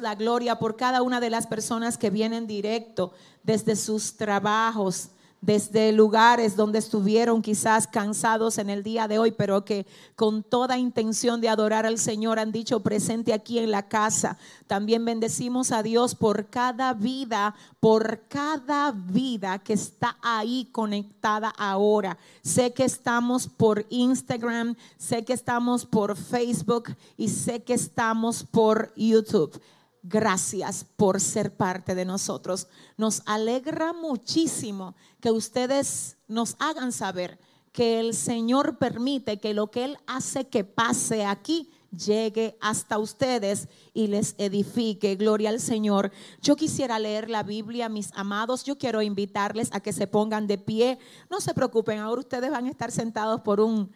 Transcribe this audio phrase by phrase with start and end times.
[0.00, 3.12] la gloria por cada una de las personas que vienen directo
[3.42, 9.64] desde sus trabajos, desde lugares donde estuvieron quizás cansados en el día de hoy, pero
[9.64, 14.36] que con toda intención de adorar al Señor han dicho presente aquí en la casa.
[14.66, 22.18] También bendecimos a Dios por cada vida, por cada vida que está ahí conectada ahora.
[22.42, 28.92] Sé que estamos por Instagram, sé que estamos por Facebook y sé que estamos por
[28.96, 29.60] YouTube.
[30.08, 32.66] Gracias por ser parte de nosotros.
[32.96, 37.38] Nos alegra muchísimo que ustedes nos hagan saber
[37.72, 43.68] que el Señor permite que lo que Él hace que pase aquí llegue hasta ustedes
[43.92, 45.16] y les edifique.
[45.16, 46.10] Gloria al Señor.
[46.40, 48.64] Yo quisiera leer la Biblia, mis amados.
[48.64, 50.98] Yo quiero invitarles a que se pongan de pie.
[51.28, 53.90] No se preocupen, ahora ustedes van a estar sentados por un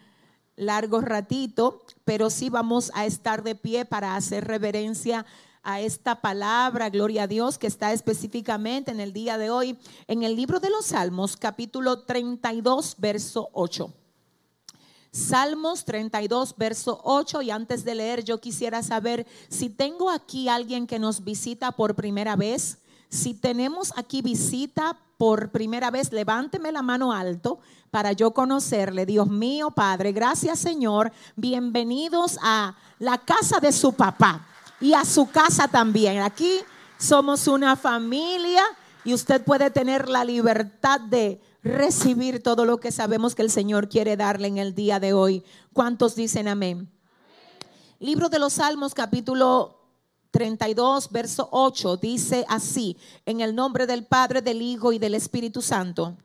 [0.55, 5.25] largo ratito, pero sí vamos a estar de pie para hacer reverencia
[5.65, 10.35] esta palabra, gloria a Dios, que está específicamente en el día de hoy en el
[10.35, 13.93] libro de los Salmos, capítulo 32, verso 8.
[15.11, 17.43] Salmos 32, verso 8.
[17.43, 21.95] Y antes de leer, yo quisiera saber si tengo aquí alguien que nos visita por
[21.95, 22.79] primera vez.
[23.09, 29.05] Si tenemos aquí visita por primera vez, levánteme la mano alto para yo conocerle.
[29.05, 31.13] Dios mío, Padre, gracias Señor.
[31.35, 34.47] Bienvenidos a la casa de su papá
[34.79, 36.21] y a su casa también.
[36.21, 36.59] Aquí
[36.97, 38.63] somos una familia
[39.03, 43.89] y usted puede tener la libertad de recibir todo lo que sabemos que el Señor
[43.89, 45.43] quiere darle en el día de hoy.
[45.71, 46.91] ¿Cuántos dicen amén?
[47.99, 49.79] Libro de los Salmos capítulo
[50.31, 55.61] 32, verso 8 dice así, en el nombre del Padre, del Hijo y del Espíritu
[55.61, 56.17] Santo.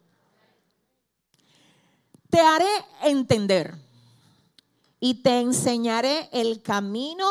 [2.31, 2.67] Te haré
[3.05, 3.75] entender
[4.99, 7.27] y te enseñaré el camino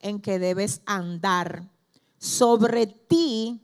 [0.00, 1.68] en que debes andar.
[2.18, 3.60] Sobre ti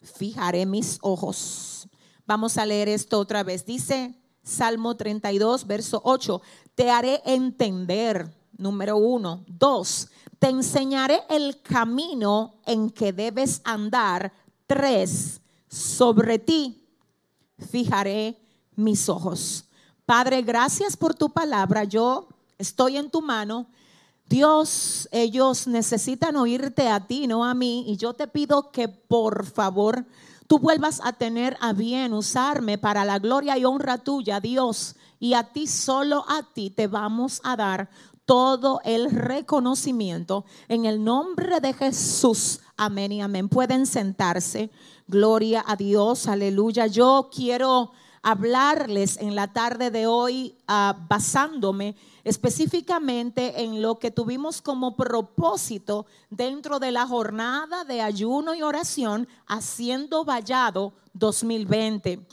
[0.00, 1.88] fijaré mis ojos.
[2.26, 3.64] Vamos a leer esto otra vez.
[3.64, 6.42] Dice Salmo 32, verso 8.
[6.74, 9.44] Te haré entender, número uno.
[9.46, 10.08] Dos,
[10.38, 14.32] te enseñaré el camino en que debes andar.
[14.66, 16.82] Tres, sobre ti
[17.58, 18.40] fijaré
[18.74, 19.64] mis ojos.
[20.04, 21.84] Padre, gracias por tu palabra.
[21.84, 23.68] Yo estoy en tu mano
[24.28, 27.84] Dios, ellos necesitan oírte a ti, no a mí.
[27.86, 30.04] Y yo te pido que por favor
[30.48, 34.96] tú vuelvas a tener a bien usarme para la gloria y honra tuya, Dios.
[35.20, 37.88] Y a ti, solo a ti, te vamos a dar
[38.24, 42.60] todo el reconocimiento en el nombre de Jesús.
[42.76, 43.48] Amén y amén.
[43.48, 44.70] Pueden sentarse.
[45.06, 46.88] Gloria a Dios, aleluya.
[46.88, 51.94] Yo quiero hablarles en la tarde de hoy ah, basándome
[52.26, 59.28] específicamente en lo que tuvimos como propósito dentro de la jornada de ayuno y oración
[59.46, 62.26] haciendo vallado 2020.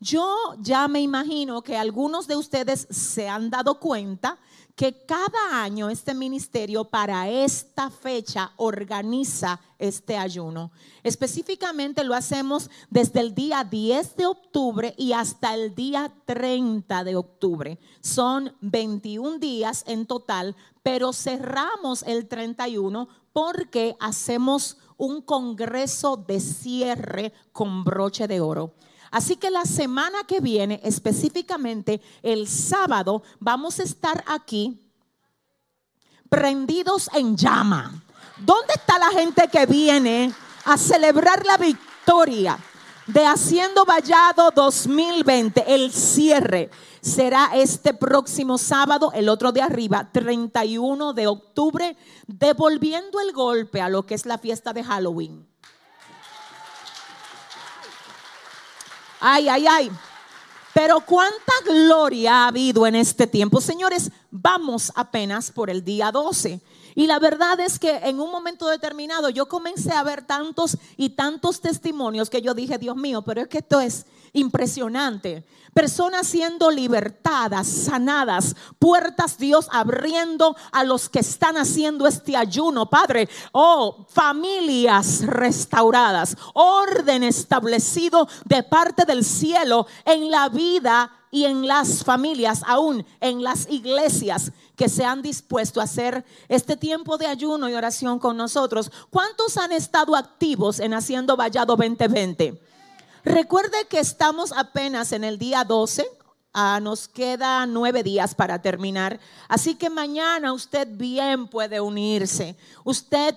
[0.00, 0.26] Yo
[0.58, 4.36] ya me imagino que algunos de ustedes se han dado cuenta
[4.74, 10.70] que cada año este ministerio para esta fecha organiza este ayuno.
[11.02, 17.16] Específicamente lo hacemos desde el día 10 de octubre y hasta el día 30 de
[17.16, 17.78] octubre.
[18.00, 27.32] Son 21 días en total, pero cerramos el 31 porque hacemos un congreso de cierre
[27.52, 28.74] con broche de oro.
[29.10, 34.80] Así que la semana que viene, específicamente el sábado, vamos a estar aquí
[36.28, 38.02] prendidos en llama.
[38.38, 40.32] ¿Dónde está la gente que viene
[40.64, 42.56] a celebrar la victoria
[43.06, 45.74] de Haciendo Vallado 2020?
[45.74, 46.70] El cierre
[47.00, 51.96] será este próximo sábado, el otro de arriba, 31 de octubre,
[52.28, 55.49] devolviendo el golpe a lo que es la fiesta de Halloween.
[59.20, 59.90] Ay, ay, ay.
[60.72, 63.60] Pero cuánta gloria ha habido en este tiempo.
[63.60, 66.60] Señores, vamos apenas por el día 12.
[67.00, 71.08] Y la verdad es que en un momento determinado yo comencé a ver tantos y
[71.08, 74.04] tantos testimonios que yo dije, Dios mío, pero es que esto es
[74.34, 75.46] impresionante.
[75.72, 83.30] Personas siendo libertadas, sanadas, puertas Dios abriendo a los que están haciendo este ayuno, Padre.
[83.52, 92.04] Oh, familias restauradas, orden establecido de parte del cielo en la vida y en las
[92.04, 97.68] familias, aún en las iglesias que se han dispuesto a hacer este tiempo de ayuno
[97.68, 98.90] y oración con nosotros.
[99.10, 102.60] ¿Cuántos han estado activos en Haciendo Vallado 2020?
[103.24, 106.19] Recuerde que estamos apenas en el día 12
[106.52, 109.20] Ah, nos queda nueve días para terminar.
[109.46, 112.56] Así que mañana usted bien puede unirse.
[112.82, 113.36] Usted,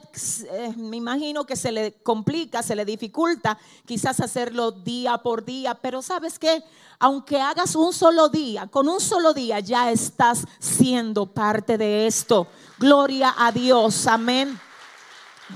[0.50, 5.76] eh, me imagino que se le complica, se le dificulta quizás hacerlo día por día,
[5.76, 6.64] pero sabes que
[6.98, 12.48] aunque hagas un solo día, con un solo día ya estás siendo parte de esto.
[12.80, 14.60] Gloria a Dios, amén.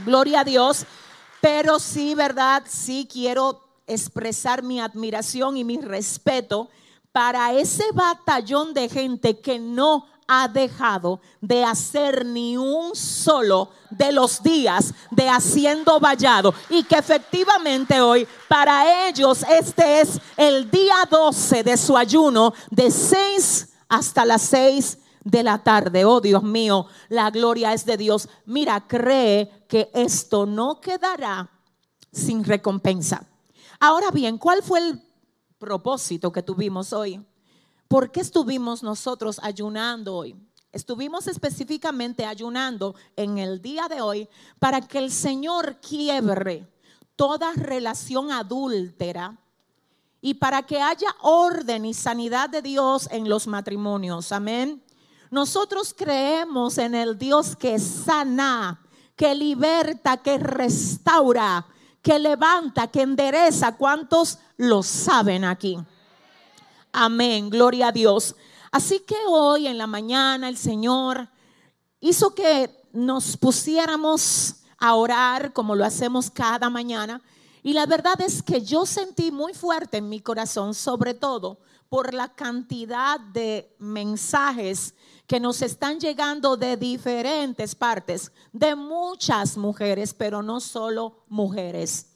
[0.05, 0.85] Gloria a Dios.
[1.41, 2.61] Pero sí, ¿verdad?
[2.67, 6.69] Sí quiero expresar mi admiración y mi respeto
[7.17, 14.11] para ese batallón de gente que no ha dejado de hacer ni un solo de
[14.11, 20.93] los días de haciendo vallado y que efectivamente hoy para ellos este es el día
[21.09, 26.05] 12 de su ayuno de 6 hasta las 6 de la tarde.
[26.05, 28.29] Oh Dios mío, la gloria es de Dios.
[28.45, 31.49] Mira, cree que esto no quedará
[32.11, 33.25] sin recompensa.
[33.79, 35.06] Ahora bien, ¿cuál fue el
[35.57, 37.23] propósito que tuvimos hoy.
[37.87, 40.35] ¿Por qué estuvimos nosotros ayunando hoy?
[40.71, 46.67] Estuvimos específicamente ayunando en el día de hoy para que el Señor quiebre
[47.15, 49.37] toda relación adúltera
[50.21, 54.31] y para que haya orden y sanidad de Dios en los matrimonios.
[54.31, 54.83] Amén.
[55.31, 58.81] Nosotros creemos en el Dios que sana,
[59.15, 61.65] que liberta, que restaura,
[62.07, 63.75] que levanta, que endereza.
[63.75, 65.77] ¿Cuántos lo saben aquí?
[66.93, 68.33] Amén, gloria a Dios.
[68.71, 71.27] Así que hoy en la mañana el Señor
[71.99, 77.21] hizo que nos pusiéramos a orar como lo hacemos cada mañana.
[77.61, 81.59] Y la verdad es que yo sentí muy fuerte en mi corazón, sobre todo
[81.89, 84.93] por la cantidad de mensajes
[85.27, 92.13] que nos están llegando de diferentes partes, de muchas mujeres, pero no solo mujeres.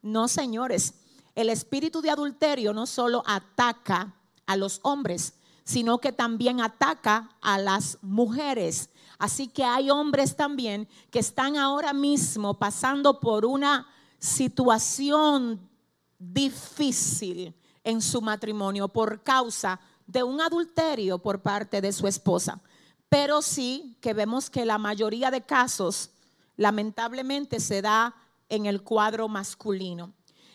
[0.00, 0.94] No, señores,
[1.34, 4.14] el espíritu de adulterio no solo ataca
[4.46, 5.34] a los hombres,
[5.64, 8.90] sino que también ataca a las mujeres.
[9.18, 13.88] Así que hay hombres también que están ahora mismo pasando por una
[14.18, 15.68] situación
[16.18, 22.60] difícil en su matrimonio por causa de un adulterio por parte de su esposa.
[23.08, 26.10] Pero sí que vemos que la mayoría de casos
[26.56, 28.14] lamentablemente se da
[28.48, 30.12] en el cuadro masculino.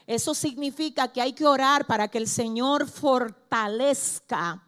[0.08, 4.64] Eso significa que hay que orar para que el Señor fortalezca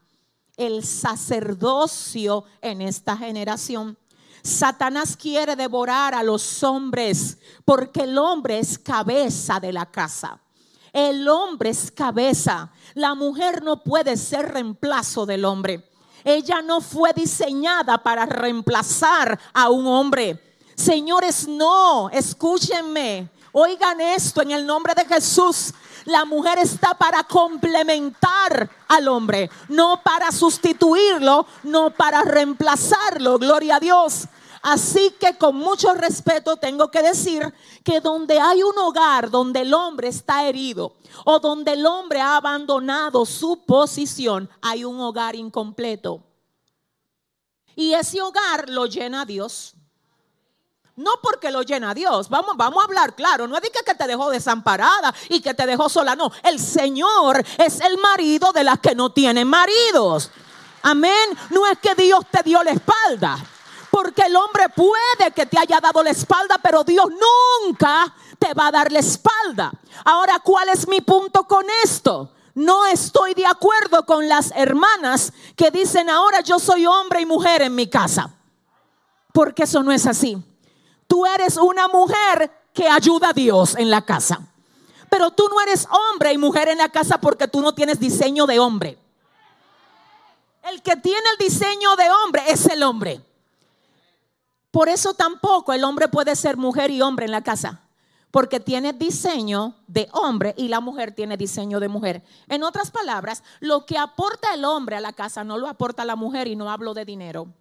[0.56, 3.98] el sacerdocio en esta generación.
[4.44, 10.41] Satanás quiere devorar a los hombres porque el hombre es cabeza de la casa.
[10.94, 12.70] El hombre es cabeza.
[12.94, 15.88] La mujer no puede ser reemplazo del hombre.
[16.24, 20.40] Ella no fue diseñada para reemplazar a un hombre.
[20.76, 23.30] Señores, no, escúchenme.
[23.54, 25.74] Oigan esto en el nombre de Jesús.
[26.06, 33.38] La mujer está para complementar al hombre, no para sustituirlo, no para reemplazarlo.
[33.38, 34.28] Gloria a Dios.
[34.62, 37.52] Así que con mucho respeto tengo que decir
[37.84, 42.38] que donde hay un hogar donde el hombre está herido o donde el hombre ha
[42.38, 46.24] abandonado su posición, hay un hogar incompleto.
[47.76, 49.74] Y ese hogar lo llena Dios.
[50.96, 52.30] No porque lo llena Dios.
[52.30, 53.48] Vamos, vamos a hablar claro.
[53.48, 56.16] No es que te dejó desamparada y que te dejó sola.
[56.16, 60.30] No, el Señor es el marido de las que no tienen maridos.
[60.84, 61.30] Amén.
[61.50, 63.40] No es que Dios te dio la espalda.
[63.92, 68.68] Porque el hombre puede que te haya dado la espalda, pero Dios nunca te va
[68.68, 69.72] a dar la espalda.
[70.06, 72.32] Ahora, ¿cuál es mi punto con esto?
[72.56, 77.62] No estoy de acuerdo con las hermanas que dicen ahora yo soy hombre y mujer
[77.62, 78.34] en mi casa.
[79.34, 80.38] Porque eso no es así.
[81.08, 84.40] Tú eres una mujer que ayuda a Dios en la casa.
[85.10, 88.46] Pero tú no eres hombre y mujer en la casa porque tú no tienes diseño
[88.46, 88.98] de hombre.
[90.64, 93.22] El que tiene el diseño de hombre es el hombre.
[94.72, 97.82] Por eso tampoco el hombre puede ser mujer y hombre en la casa,
[98.32, 102.24] porque tiene diseño de hombre y la mujer tiene diseño de mujer.
[102.48, 106.16] En otras palabras, lo que aporta el hombre a la casa no lo aporta la
[106.16, 107.54] mujer y no hablo de dinero.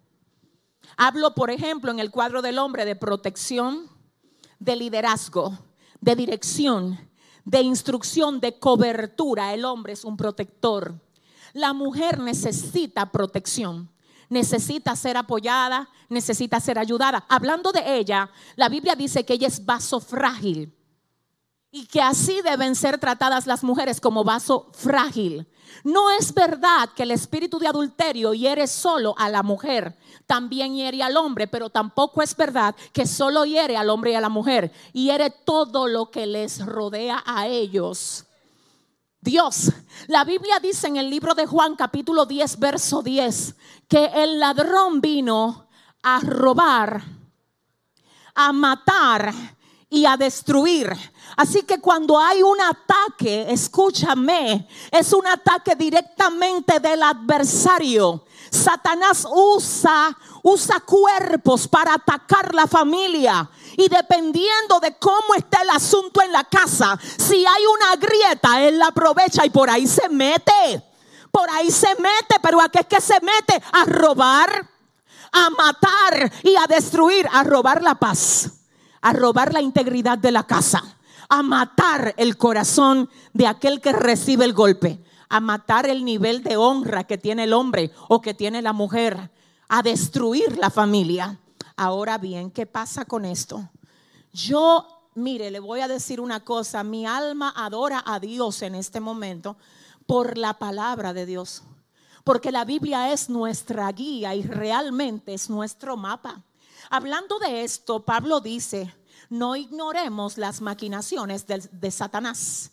[0.95, 3.89] Hablo, por ejemplo, en el cuadro del hombre de protección,
[4.59, 5.59] de liderazgo,
[5.99, 6.97] de dirección,
[7.43, 9.53] de instrucción, de cobertura.
[9.53, 10.95] El hombre es un protector.
[11.51, 13.89] La mujer necesita protección
[14.31, 17.25] necesita ser apoyada, necesita ser ayudada.
[17.27, 20.73] Hablando de ella, la Biblia dice que ella es vaso frágil
[21.69, 25.47] y que así deben ser tratadas las mujeres como vaso frágil.
[25.83, 31.03] No es verdad que el espíritu de adulterio hiere solo a la mujer, también hiere
[31.03, 34.71] al hombre, pero tampoco es verdad que solo hiere al hombre y a la mujer,
[34.93, 38.25] hiere todo lo que les rodea a ellos.
[39.21, 39.71] Dios.
[40.07, 43.55] La Biblia dice en el libro de Juan capítulo 10, verso 10,
[43.87, 45.67] que el ladrón vino
[46.01, 47.03] a robar,
[48.33, 49.31] a matar
[49.91, 50.91] y a destruir.
[51.37, 58.25] Así que cuando hay un ataque, escúchame, es un ataque directamente del adversario.
[58.49, 63.49] Satanás usa usa cuerpos para atacar la familia.
[63.77, 68.79] Y dependiendo de cómo está el asunto en la casa, si hay una grieta, él
[68.79, 70.83] la aprovecha y por ahí se mete.
[71.31, 73.63] Por ahí se mete, pero ¿a qué es que se mete?
[73.71, 74.69] A robar,
[75.31, 78.51] a matar y a destruir, a robar la paz,
[79.01, 80.83] a robar la integridad de la casa,
[81.29, 86.57] a matar el corazón de aquel que recibe el golpe, a matar el nivel de
[86.57, 89.31] honra que tiene el hombre o que tiene la mujer
[89.69, 91.39] a destruir la familia.
[91.77, 93.69] Ahora bien, ¿qué pasa con esto?
[94.33, 98.99] Yo, mire, le voy a decir una cosa, mi alma adora a Dios en este
[98.99, 99.57] momento
[100.05, 101.63] por la palabra de Dios,
[102.23, 106.43] porque la Biblia es nuestra guía y realmente es nuestro mapa.
[106.89, 108.93] Hablando de esto, Pablo dice,
[109.29, 112.71] no ignoremos las maquinaciones de, Satanás.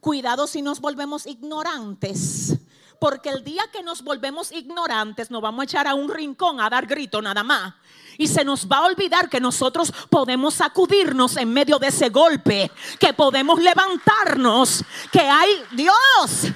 [0.00, 2.58] Cuidado si nos volvemos ignorantes
[3.02, 6.70] porque el día que nos volvemos ignorantes, nos vamos a echar a un rincón a
[6.70, 7.74] dar grito nada más.
[8.18, 12.70] Y se nos va a olvidar que nosotros podemos sacudirnos en medio de ese golpe,
[12.98, 16.52] que podemos levantarnos, que hay Dios,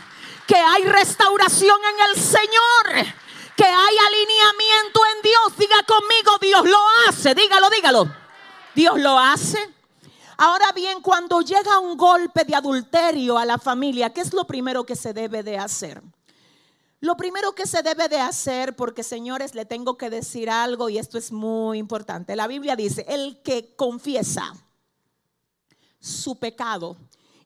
[0.47, 3.15] que hay restauración en el Señor,
[3.57, 5.59] que hay alineamiento en Dios.
[5.59, 8.09] Diga conmigo, Dios lo hace, dígalo, dígalo.
[8.75, 9.77] Dios lo hace.
[10.39, 14.85] Ahora bien, cuando llega un golpe de adulterio a la familia, ¿qué es lo primero
[14.85, 16.03] que se debe de hacer?
[17.07, 20.99] Lo primero que se debe de hacer, porque señores, le tengo que decir algo y
[20.99, 22.35] esto es muy importante.
[22.35, 24.53] La Biblia dice, el que confiesa
[26.01, 26.97] su pecado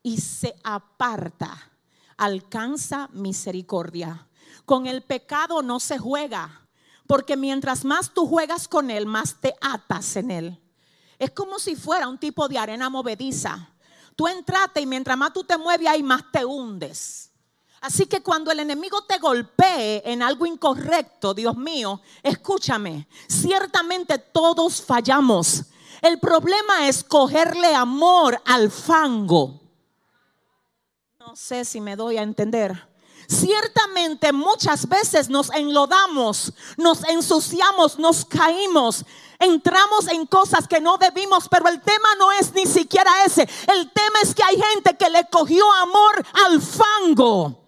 [0.03, 1.73] y se aparta,
[2.17, 4.27] alcanza misericordia.
[4.65, 6.67] Con el pecado no se juega,
[7.07, 10.59] porque mientras más tú juegas con él, más te atas en él.
[11.19, 13.69] Es como si fuera un tipo de arena movediza.
[14.17, 17.30] Tú entraste y mientras más tú te mueves ahí, más te hundes.
[17.81, 24.83] Así que cuando el enemigo te golpee en algo incorrecto, Dios mío, escúchame, ciertamente todos
[24.83, 25.65] fallamos.
[26.03, 29.61] El problema es cogerle amor al fango.
[31.19, 32.89] No sé si me doy a entender.
[33.29, 39.05] Ciertamente muchas veces nos enlodamos, nos ensuciamos, nos caímos,
[39.39, 43.49] entramos en cosas que no debimos, pero el tema no es ni siquiera ese.
[43.69, 47.61] El tema es que hay gente que le cogió amor al fango.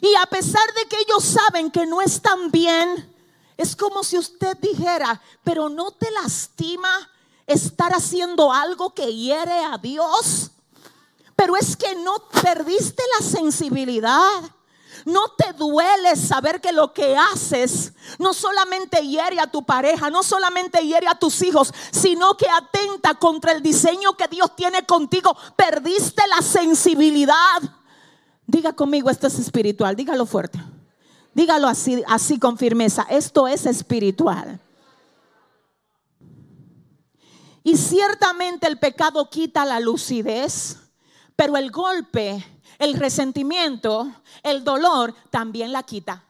[0.00, 3.14] Y a pesar de que ellos saben que no están bien,
[3.56, 7.10] es como si usted dijera, pero no te lastima
[7.46, 10.50] estar haciendo algo que hiere a Dios.
[11.34, 14.42] Pero es que no perdiste la sensibilidad.
[15.04, 20.22] No te duele saber que lo que haces no solamente hiere a tu pareja, no
[20.22, 25.36] solamente hiere a tus hijos, sino que atenta contra el diseño que Dios tiene contigo.
[25.56, 27.62] Perdiste la sensibilidad.
[28.48, 30.58] Diga conmigo, esto es espiritual, dígalo fuerte.
[31.34, 34.58] Dígalo así, así con firmeza, esto es espiritual.
[37.62, 40.78] Y ciertamente el pecado quita la lucidez,
[41.36, 42.42] pero el golpe,
[42.78, 44.10] el resentimiento,
[44.42, 46.24] el dolor también la quita.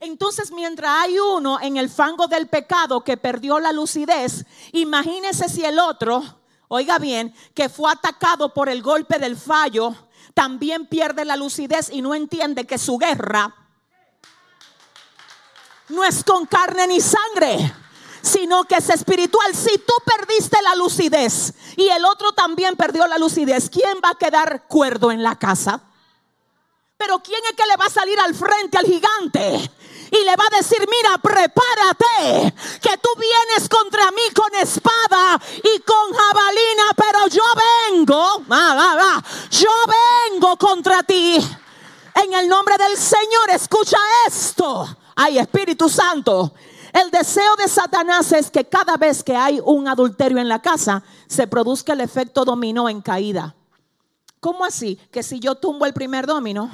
[0.00, 5.64] Entonces, mientras hay uno en el fango del pecado que perdió la lucidez, imagínese si
[5.64, 6.22] el otro,
[6.68, 9.96] oiga bien, que fue atacado por el golpe del fallo,
[10.34, 13.54] también pierde la lucidez y no entiende que su guerra
[15.90, 17.74] no es con carne ni sangre,
[18.22, 19.54] sino que es espiritual.
[19.54, 24.18] Si tú perdiste la lucidez y el otro también perdió la lucidez, ¿quién va a
[24.18, 25.82] quedar cuerdo en la casa?
[26.96, 29.70] Pero ¿quién es que le va a salir al frente al gigante?
[30.10, 35.80] Y le va a decir, mira, prepárate, que tú vienes contra mí con espada y
[35.80, 37.42] con jabalina, pero yo
[37.90, 38.44] vengo,
[39.50, 39.70] yo
[40.30, 41.38] vengo contra ti.
[42.24, 44.86] En el nombre del Señor, escucha esto.
[45.14, 46.52] Ay, Espíritu Santo.
[46.92, 51.04] El deseo de Satanás es que cada vez que hay un adulterio en la casa,
[51.28, 53.54] se produzca el efecto dominó en caída.
[54.40, 54.96] ¿Cómo así?
[55.12, 56.70] Que si yo tumbo el primer domino,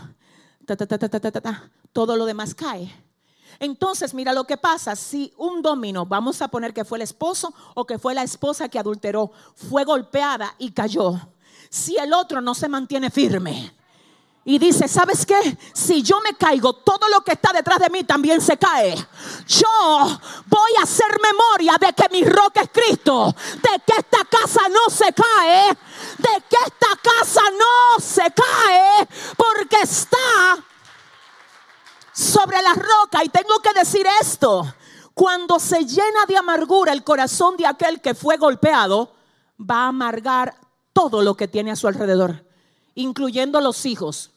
[1.93, 3.06] todo lo demás cae.
[3.59, 4.97] Entonces, mira lo que pasa.
[4.97, 8.69] Si un domino, vamos a poner que fue el esposo o que fue la esposa
[8.69, 11.21] que adulteró, fue golpeada y cayó.
[11.71, 13.73] Si el otro no se mantiene firme
[14.49, 15.59] y dice, ¿sabes qué?
[15.73, 18.95] Si yo me caigo, todo lo que está detrás de mí también se cae.
[19.45, 24.61] Yo voy a hacer memoria de que mi roca es Cristo, de que esta casa
[24.69, 25.69] no se cae,
[26.19, 30.65] de que esta casa no se cae, porque está
[32.17, 33.23] sobre la roca.
[33.23, 34.65] Y tengo que decir esto,
[35.15, 39.13] cuando se llena de amargura el corazón de aquel que fue golpeado,
[39.59, 40.57] va a amargar
[40.93, 42.45] todo lo que tiene a su alrededor,
[42.95, 44.31] incluyendo los hijos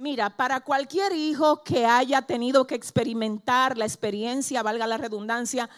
[0.00, 5.68] Mira, para cualquier hijo que haya tenido que experimentar la experiencia, valga la redundancia,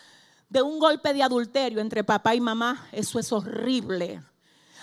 [0.50, 4.22] de un golpe de adulterio entre papá y mamá, eso es horrible.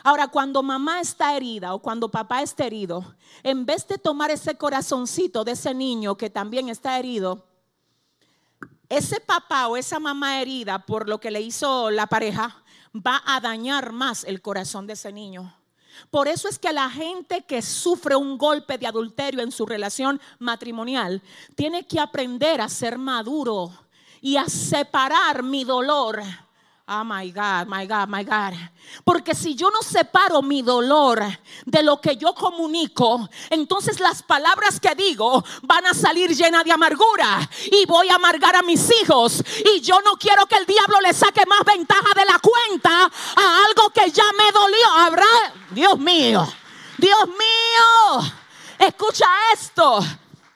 [0.08, 4.56] Ahora, cuando mamá está herida o cuando papá está herido, en vez de tomar ese
[4.56, 7.46] corazoncito de ese niño que también está herido,
[8.88, 12.64] ese papá o esa mamá herida por lo que le hizo la pareja
[12.96, 15.54] va a dañar más el corazón de ese niño.
[16.10, 20.22] Por eso es que la gente que sufre un golpe de adulterio en su relación
[20.40, 21.22] matrimonial
[21.56, 23.74] tiene que aprender a ser maduro
[24.22, 26.24] y a separar mi dolor
[26.90, 28.54] Oh my God, my God, my God.
[29.04, 31.22] Porque si yo no separo mi dolor
[31.66, 36.72] de lo que yo comunico, entonces las palabras que digo van a salir llenas de
[36.72, 39.44] amargura y voy a amargar a mis hijos.
[39.76, 43.66] Y yo no quiero que el diablo le saque más ventaja de la cuenta a
[43.66, 44.90] algo que ya me dolió.
[44.96, 45.26] Habrá,
[45.72, 46.48] Dios mío,
[46.98, 48.34] Dios mío,
[48.80, 50.00] escucha esto,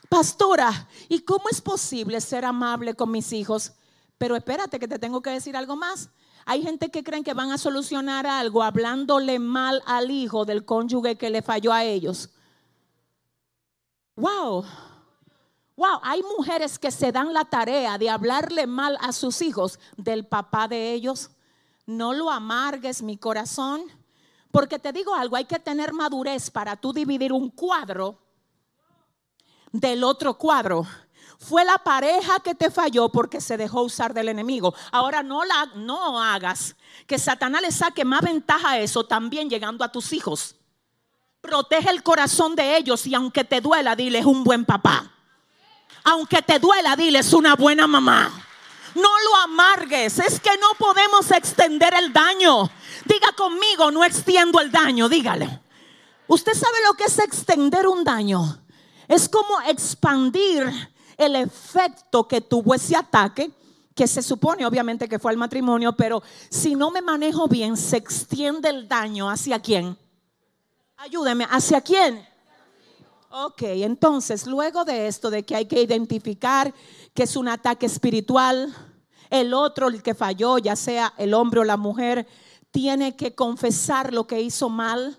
[0.08, 0.88] pastora.
[1.10, 3.74] ¿Y cómo es posible ser amable con mis hijos?
[4.18, 6.10] Pero espérate que te tengo que decir algo más.
[6.45, 11.17] Hay gente que creen que van a solucionar algo hablándole mal al hijo del cónyuge
[11.17, 12.29] que le falló a ellos.
[14.15, 14.65] Wow.
[15.75, 20.25] Wow, hay mujeres que se dan la tarea de hablarle mal a sus hijos del
[20.25, 21.32] papá de ellos.
[21.86, 23.82] No lo amargues mi corazón,
[24.51, 28.19] porque te digo algo, hay que tener madurez para tú dividir un cuadro
[29.71, 30.86] del otro cuadro.
[31.41, 34.75] Fue la pareja que te falló porque se dejó usar del enemigo.
[34.91, 36.75] Ahora no, la, no hagas
[37.08, 40.56] que Satanás le saque más ventaja a eso también llegando a tus hijos.
[41.41, 45.12] Protege el corazón de ellos y aunque te duela, diles un buen papá.
[46.04, 48.32] Aunque te duela, diles una buena mamá.
[48.93, 52.69] No lo amargues, es que no podemos extender el daño.
[53.06, 55.60] Diga conmigo, no extiendo el daño, dígale.
[56.27, 58.62] Usted sabe lo que es extender un daño.
[59.08, 60.90] Es como expandir
[61.25, 63.51] el efecto que tuvo ese ataque,
[63.95, 67.97] que se supone obviamente que fue al matrimonio, pero si no me manejo bien, se
[67.97, 69.97] extiende el daño hacia quién.
[70.97, 72.25] Ayúdeme, ¿hacia quién?
[73.29, 76.73] Ok, entonces luego de esto, de que hay que identificar
[77.13, 78.73] que es un ataque espiritual,
[79.29, 82.27] el otro, el que falló, ya sea el hombre o la mujer,
[82.71, 85.17] tiene que confesar lo que hizo mal.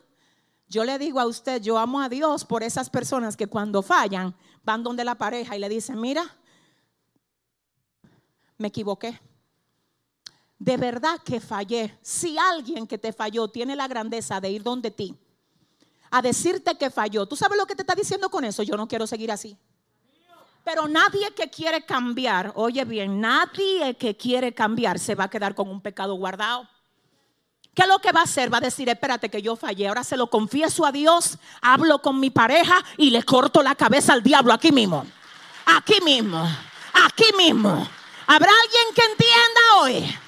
[0.68, 4.34] Yo le digo a usted, yo amo a Dios por esas personas que cuando fallan
[4.64, 6.24] van donde la pareja y le dicen, mira,
[8.58, 9.20] me equivoqué.
[10.58, 11.98] De verdad que fallé.
[12.02, 15.18] Si alguien que te falló tiene la grandeza de ir donde ti
[16.10, 18.62] a decirte que falló, ¿tú sabes lo que te está diciendo con eso?
[18.62, 19.56] Yo no quiero seguir así.
[20.62, 25.54] Pero nadie que quiere cambiar, oye bien, nadie que quiere cambiar se va a quedar
[25.54, 26.68] con un pecado guardado.
[27.74, 28.52] ¿Qué es lo que va a hacer?
[28.52, 32.20] Va a decir, espérate que yo fallé, ahora se lo confieso a Dios, hablo con
[32.20, 35.06] mi pareja y le corto la cabeza al diablo aquí mismo.
[35.64, 36.46] Aquí mismo,
[37.06, 37.88] aquí mismo.
[38.26, 40.18] ¿Habrá alguien que entienda hoy?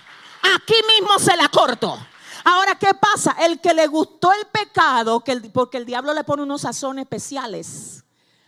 [0.55, 1.99] Aquí mismo se la corto.
[2.45, 3.37] Ahora, ¿qué pasa?
[3.41, 8.05] El que le gustó el pecado, porque el diablo le pone unos sazones especiales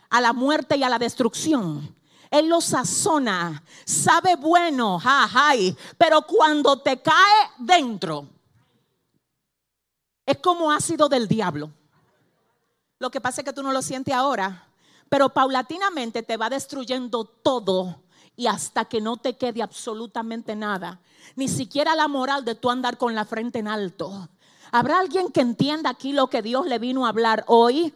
[0.09, 1.95] a la muerte y a la destrucción.
[2.31, 4.99] Él lo sazona, sabe bueno,
[5.97, 8.27] pero cuando te cae dentro,
[10.27, 11.71] es como ácido del diablo.
[12.99, 14.67] Lo que pasa es que tú no lo sientes ahora,
[15.09, 18.03] pero paulatinamente te va destruyendo todo
[18.35, 20.99] y hasta que no te quede absolutamente nada.
[21.35, 24.27] Ni siquiera la moral de tú andar con la frente en alto.
[24.71, 27.93] ¿Habrá alguien que entienda aquí lo que Dios le vino a hablar hoy?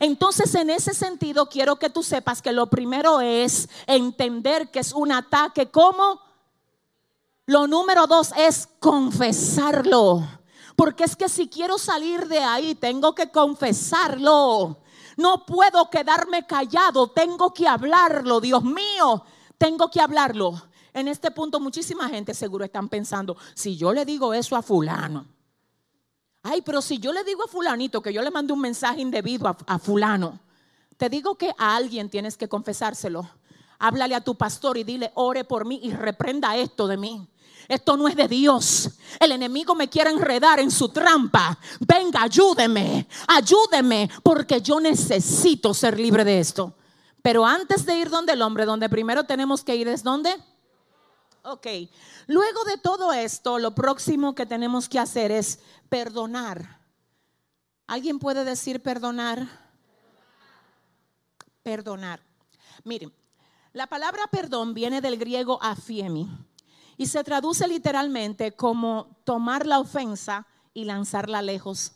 [0.00, 4.92] Entonces, en ese sentido, quiero que tú sepas que lo primero es entender que es
[4.92, 6.24] un ataque como...
[7.48, 10.26] Lo número dos es confesarlo.
[10.76, 14.78] Porque es que si quiero salir de ahí, tengo que confesarlo.
[15.16, 19.24] No puedo quedarme callado, tengo que hablarlo, Dios mío,
[19.56, 20.62] tengo que hablarlo.
[20.92, 25.26] En este punto muchísima gente seguro están pensando, si yo le digo eso a fulano,
[26.42, 29.48] ay, pero si yo le digo a fulanito que yo le mande un mensaje indebido
[29.48, 30.38] a, a fulano,
[30.98, 33.28] te digo que a alguien tienes que confesárselo.
[33.78, 37.28] Háblale a tu pastor y dile, ore por mí y reprenda esto de mí.
[37.68, 38.90] Esto no es de Dios.
[39.18, 41.58] El enemigo me quiere enredar en su trampa.
[41.80, 46.74] Venga, ayúdeme, ayúdeme, porque yo necesito ser libre de esto.
[47.22, 50.30] Pero antes de ir donde el hombre, donde primero tenemos que ir es donde.
[51.42, 51.66] Ok,
[52.28, 56.80] luego de todo esto, lo próximo que tenemos que hacer es perdonar.
[57.88, 59.46] ¿Alguien puede decir perdonar?
[61.62, 62.20] Perdonar.
[62.84, 63.12] Miren,
[63.72, 66.28] la palabra perdón viene del griego afiemi
[66.96, 71.92] y se traduce literalmente como tomar la ofensa y lanzarla lejos.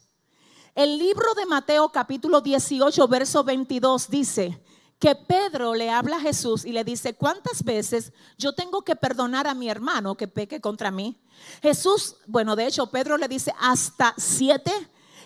[0.75, 4.63] El libro de Mateo capítulo 18, verso 22 dice
[4.99, 9.47] que Pedro le habla a Jesús y le dice, ¿cuántas veces yo tengo que perdonar
[9.47, 11.19] a mi hermano que peque contra mí?
[11.63, 14.73] Jesús, bueno, de hecho Pedro le dice, hasta siete.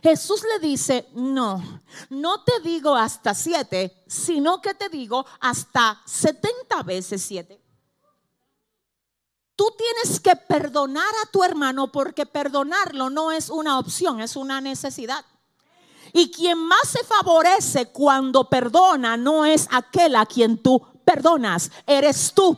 [0.03, 6.83] Jesús le dice, no, no te digo hasta siete, sino que te digo hasta setenta
[6.85, 7.64] veces siete.
[9.57, 14.61] Tú tienes que perdonar a tu hermano porque perdonarlo no es una opción, es una
[14.61, 15.25] necesidad.
[16.13, 22.33] Y quien más se favorece cuando perdona no es aquel a quien tú perdonas, eres
[22.35, 22.57] tú.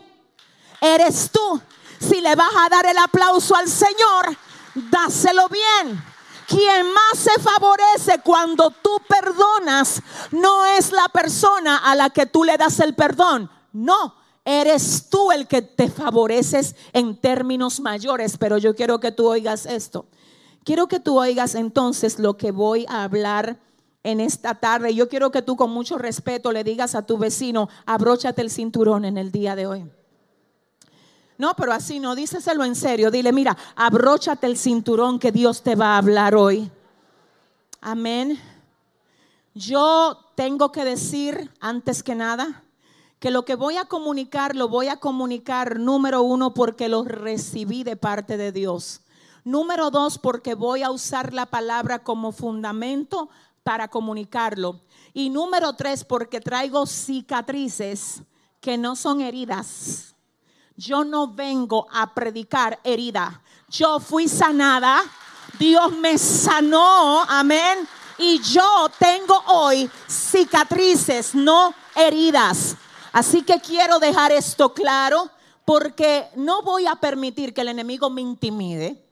[0.81, 1.61] Eres tú.
[1.99, 4.37] Si le vas a dar el aplauso al Señor,
[4.75, 6.03] dáselo bien.
[6.47, 12.45] Quien más se favorece cuando tú perdonas no es la persona a la que tú
[12.45, 13.51] le das el perdón.
[13.73, 14.15] No,
[14.49, 19.67] Eres tú el que te favoreces en términos mayores, pero yo quiero que tú oigas
[19.67, 20.07] esto.
[20.63, 23.59] Quiero que tú oigas entonces lo que voy a hablar
[24.05, 24.95] en esta tarde.
[24.95, 29.05] Yo quiero que tú con mucho respeto le digas a tu vecino, abróchate el cinturón
[29.05, 29.91] en el día de hoy.
[31.39, 33.11] No, pero así no, díseselo en serio.
[33.11, 36.71] Dile, mira, abróchate el cinturón que Dios te va a hablar hoy.
[37.81, 38.39] Amén.
[39.55, 42.63] Yo tengo que decir antes que nada
[43.19, 47.83] que lo que voy a comunicar lo voy a comunicar número uno porque lo recibí
[47.83, 49.01] de parte de Dios.
[49.45, 53.29] Número dos porque voy a usar la palabra como fundamento
[53.63, 54.81] para comunicarlo.
[55.15, 58.23] Y número tres porque traigo cicatrices
[58.61, 60.15] que no son heridas.
[60.77, 63.41] Yo no vengo a predicar herida.
[63.69, 65.01] Yo fui sanada.
[65.59, 67.23] Dios me sanó.
[67.29, 67.89] Amén.
[68.19, 72.77] Y yo tengo hoy cicatrices, no heridas.
[73.17, 75.31] Así que quiero dejar esto claro
[75.65, 79.03] porque no voy a permitir que el enemigo me intimide.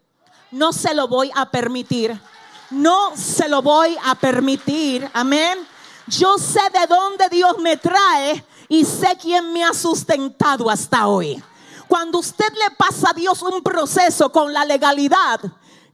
[0.51, 2.21] No se lo voy a permitir.
[2.69, 5.11] No se lo voy a permitir.
[5.15, 5.59] Amén.
[6.07, 11.43] Yo sé de dónde Dios me trae y sé quién me ha sustentado hasta hoy.
[11.89, 15.41] Cuando usted le pasa a Dios un proceso con la legalidad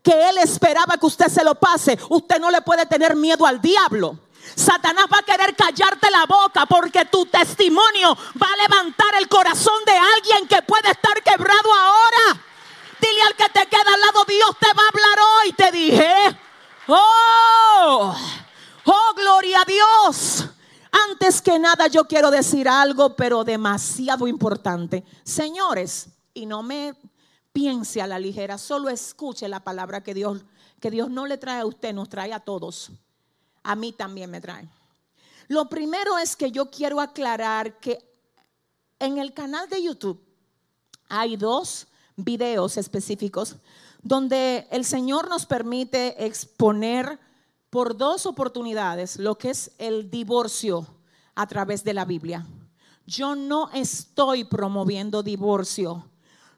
[0.03, 3.61] que Él esperaba que usted se lo pase, usted no le puede tener miedo al
[3.61, 4.18] diablo.
[4.55, 9.85] Satanás va a querer callarte la boca porque tu testimonio va a levantar el corazón
[9.87, 12.43] de alguien que puede estar quebrado ahora.
[13.01, 16.39] Dile al que te queda al lado, Dios te va a hablar hoy, te dije.
[16.89, 18.15] Oh,
[18.85, 20.45] oh, gloria a Dios.
[21.09, 25.05] Antes que nada yo quiero decir algo, pero demasiado importante.
[25.25, 26.95] Señores, y no me
[27.53, 30.45] piense a la ligera, solo escuche la palabra que Dios,
[30.81, 32.91] que Dios no le trae a usted, nos trae a todos
[33.62, 34.70] a mí también me traen.
[35.49, 37.99] Lo primero es que yo quiero aclarar que
[38.99, 40.20] en el canal de YouTube
[41.09, 43.57] hay dos videos específicos
[44.03, 47.18] donde el Señor nos permite exponer
[47.68, 50.87] por dos oportunidades lo que es el divorcio
[51.35, 52.46] a través de la Biblia.
[53.07, 56.09] Yo no estoy promoviendo divorcio,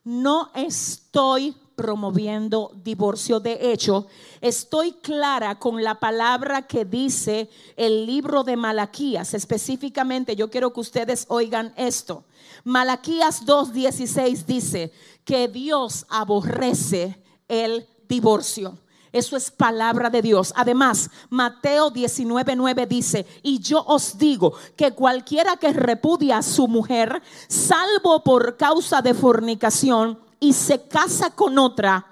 [0.04, 3.40] no estoy promoviendo divorcio.
[3.40, 4.06] De hecho,
[4.40, 9.34] estoy clara con la palabra que dice el libro de Malaquías.
[9.34, 12.24] Específicamente, yo quiero que ustedes oigan esto.
[12.64, 14.92] Malaquías 2.16 dice
[15.24, 18.78] que Dios aborrece el divorcio.
[19.12, 20.54] Eso es palabra de Dios.
[20.56, 27.22] Además, Mateo 19:9 dice, y yo os digo que cualquiera que repudia a su mujer,
[27.46, 32.04] salvo por causa de fornicación, y se casa con otra,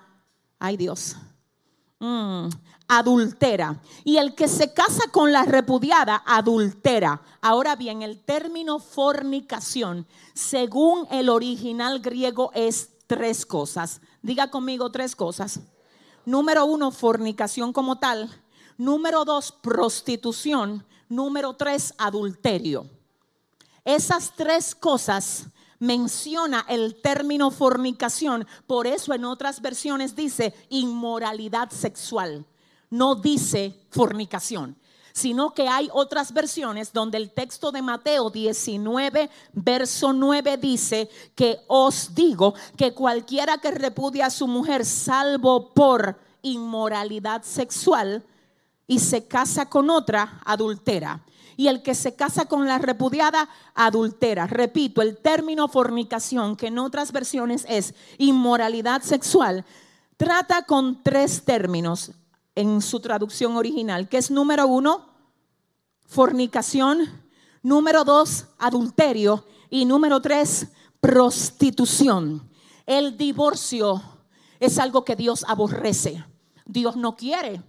[0.61, 1.16] ay Dios,
[1.99, 2.47] mm,
[2.87, 3.83] adultera.
[4.05, 7.21] Y el que se casa con la repudiada, adultera.
[7.40, 14.01] Ahora bien, el término fornicación, según el original griego, es tres cosas.
[14.23, 15.59] Diga conmigo tres cosas.
[16.25, 18.31] Número uno, fornicación como tal.
[18.79, 20.87] Número dos, prostitución.
[21.09, 22.87] Número tres, adulterio.
[23.85, 25.49] Esas tres cosas
[25.81, 32.47] menciona el término fornicación, por eso en otras versiones dice inmoralidad sexual,
[32.90, 34.77] no dice fornicación.
[35.12, 41.59] sino que hay otras versiones donde el texto de Mateo 19, verso 9 dice que
[41.66, 48.25] os digo que cualquiera que repudie a su mujer salvo por inmoralidad sexual
[48.87, 51.25] y se casa con otra, adultera.
[51.61, 54.46] Y el que se casa con la repudiada, adultera.
[54.46, 59.66] Repito, el término fornicación, que en otras versiones es inmoralidad sexual,
[60.16, 62.12] trata con tres términos
[62.55, 65.11] en su traducción original, que es número uno,
[66.07, 67.01] fornicación,
[67.62, 70.68] número dos, adulterio y número tres,
[70.99, 72.51] prostitución.
[72.87, 74.01] El divorcio
[74.61, 76.25] es algo que Dios aborrece.
[76.64, 77.62] Dios no quiere.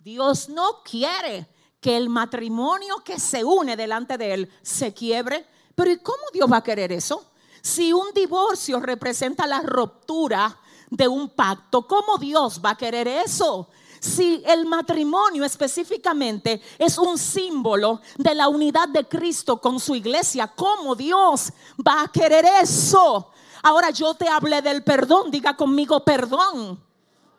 [0.00, 1.48] Dios no quiere
[1.80, 5.46] que el matrimonio que se une delante de Él se quiebre.
[5.74, 7.24] Pero ¿y cómo Dios va a querer eso?
[7.62, 10.58] Si un divorcio representa la ruptura
[10.90, 13.68] de un pacto, ¿cómo Dios va a querer eso?
[14.00, 20.46] Si el matrimonio específicamente es un símbolo de la unidad de Cristo con su iglesia,
[20.54, 21.52] ¿cómo Dios
[21.86, 23.30] va a querer eso?
[23.62, 26.80] Ahora yo te hablé del perdón, diga conmigo perdón.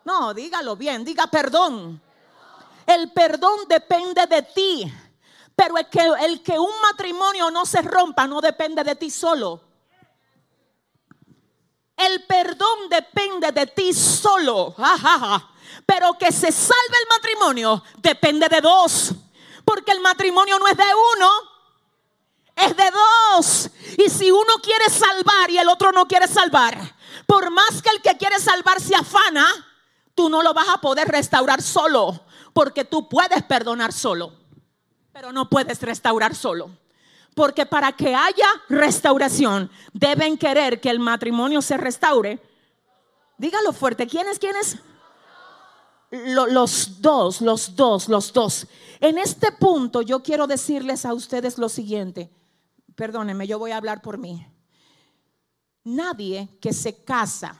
[0.04, 2.00] No, dígalo bien, diga perdón.
[2.90, 4.92] El perdón depende de ti,
[5.54, 9.62] pero el que, el que un matrimonio no se rompa no depende de ti solo.
[11.96, 14.74] El perdón depende de ti solo.
[15.86, 19.12] Pero que se salve el matrimonio depende de dos.
[19.64, 20.82] Porque el matrimonio no es de
[21.14, 21.30] uno,
[22.56, 23.70] es de dos.
[23.98, 26.76] Y si uno quiere salvar y el otro no quiere salvar,
[27.24, 29.46] por más que el que quiere salvar se afana,
[30.16, 32.24] tú no lo vas a poder restaurar solo.
[32.52, 34.32] Porque tú puedes perdonar solo,
[35.12, 36.70] pero no puedes restaurar solo.
[37.34, 42.40] Porque para que haya restauración, deben querer que el matrimonio se restaure.
[43.38, 44.78] Dígalo fuerte, ¿quiénes, quiénes?
[46.10, 48.66] los dos, los dos, los dos.
[48.98, 52.30] En este punto yo quiero decirles a ustedes lo siguiente.
[52.96, 54.46] Perdónenme, yo voy a hablar por mí.
[55.84, 57.58] Nadie que se casa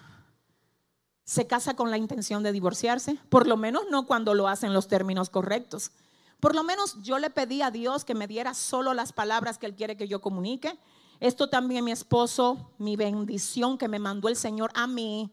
[1.30, 4.88] se casa con la intención de divorciarse, por lo menos no cuando lo hacen los
[4.88, 5.92] términos correctos.
[6.40, 9.66] Por lo menos yo le pedí a Dios que me diera solo las palabras que
[9.66, 10.76] Él quiere que yo comunique.
[11.20, 15.30] Esto también mi esposo, mi bendición que me mandó el Señor a mí.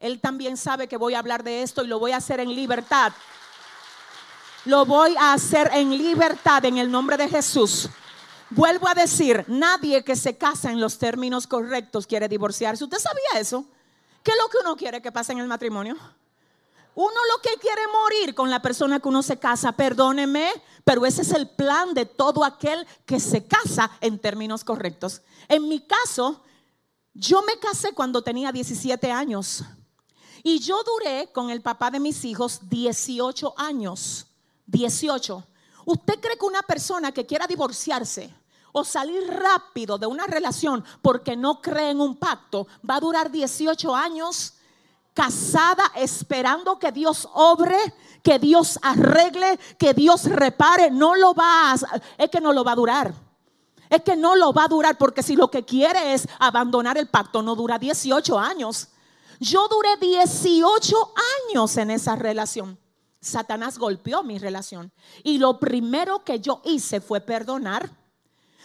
[0.00, 2.52] Él también sabe que voy a hablar de esto y lo voy a hacer en
[2.52, 3.12] libertad.
[4.64, 7.88] Lo voy a hacer en libertad en el nombre de Jesús.
[8.50, 12.82] Vuelvo a decir, nadie que se casa en los términos correctos quiere divorciarse.
[12.82, 13.64] ¿Usted sabía eso?
[14.22, 15.96] ¿Qué es lo que uno quiere que pase en el matrimonio?
[16.94, 20.50] Uno lo que quiere morir con la persona que uno se casa, perdóneme,
[20.84, 25.22] pero ese es el plan de todo aquel que se casa en términos correctos.
[25.48, 26.42] En mi caso,
[27.14, 29.64] yo me casé cuando tenía 17 años
[30.42, 34.26] y yo duré con el papá de mis hijos 18 años.
[34.66, 35.46] 18.
[35.86, 38.34] ¿Usted cree que una persona que quiera divorciarse
[38.72, 43.30] o salir rápido de una relación porque no cree en un pacto, va a durar
[43.30, 44.54] 18 años
[45.14, 47.76] casada esperando que Dios obre,
[48.22, 51.76] que Dios arregle, que Dios repare, no lo va a,
[52.18, 53.14] es que no lo va a durar.
[53.90, 57.08] Es que no lo va a durar porque si lo que quiere es abandonar el
[57.08, 58.88] pacto, no dura 18 años.
[59.38, 61.12] Yo duré 18
[61.50, 62.78] años en esa relación.
[63.20, 64.92] Satanás golpeó mi relación.
[65.22, 67.90] Y lo primero que yo hice fue perdonar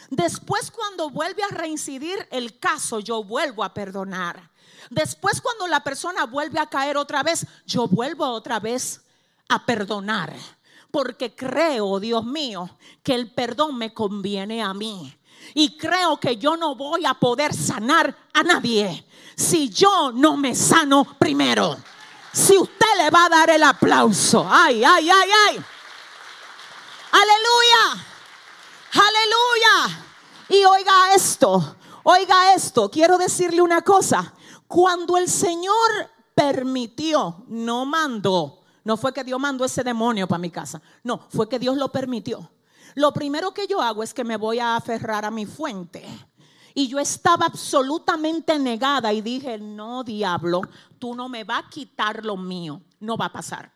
[0.09, 4.49] Después cuando vuelve a reincidir el caso, yo vuelvo a perdonar.
[4.89, 9.01] Después cuando la persona vuelve a caer otra vez, yo vuelvo otra vez
[9.49, 10.33] a perdonar.
[10.91, 12.69] Porque creo, Dios mío,
[13.03, 15.13] que el perdón me conviene a mí.
[15.53, 19.05] Y creo que yo no voy a poder sanar a nadie
[19.35, 21.77] si yo no me sano primero.
[22.31, 24.47] Si usted le va a dar el aplauso.
[24.49, 25.63] Ay, ay, ay, ay.
[27.11, 28.06] Aleluya.
[28.93, 30.05] Aleluya.
[30.49, 34.33] Y oiga esto, oiga esto, quiero decirle una cosa.
[34.67, 40.49] Cuando el Señor permitió, no mandó, no fue que Dios mandó ese demonio para mi
[40.49, 42.49] casa, no, fue que Dios lo permitió.
[42.95, 46.03] Lo primero que yo hago es que me voy a aferrar a mi fuente.
[46.73, 50.61] Y yo estaba absolutamente negada y dije, no, diablo,
[50.99, 52.81] tú no me vas a quitar lo mío.
[52.99, 53.71] No va a pasar.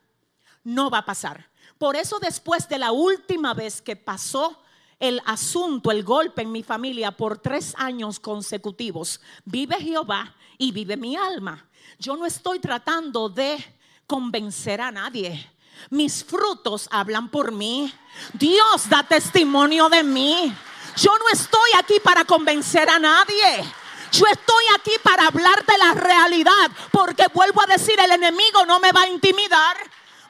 [0.63, 1.49] No va a pasar.
[1.77, 4.60] Por eso después de la última vez que pasó
[5.01, 9.19] el asunto, el golpe en mi familia por tres años consecutivos.
[9.43, 11.65] Vive Jehová y vive mi alma.
[11.97, 13.57] Yo no estoy tratando de
[14.05, 15.51] convencer a nadie.
[15.89, 17.91] Mis frutos hablan por mí.
[18.33, 20.55] Dios da testimonio de mí.
[20.97, 23.63] Yo no estoy aquí para convencer a nadie.
[24.11, 28.79] Yo estoy aquí para hablar de la realidad, porque vuelvo a decir, el enemigo no
[28.79, 29.77] me va a intimidar,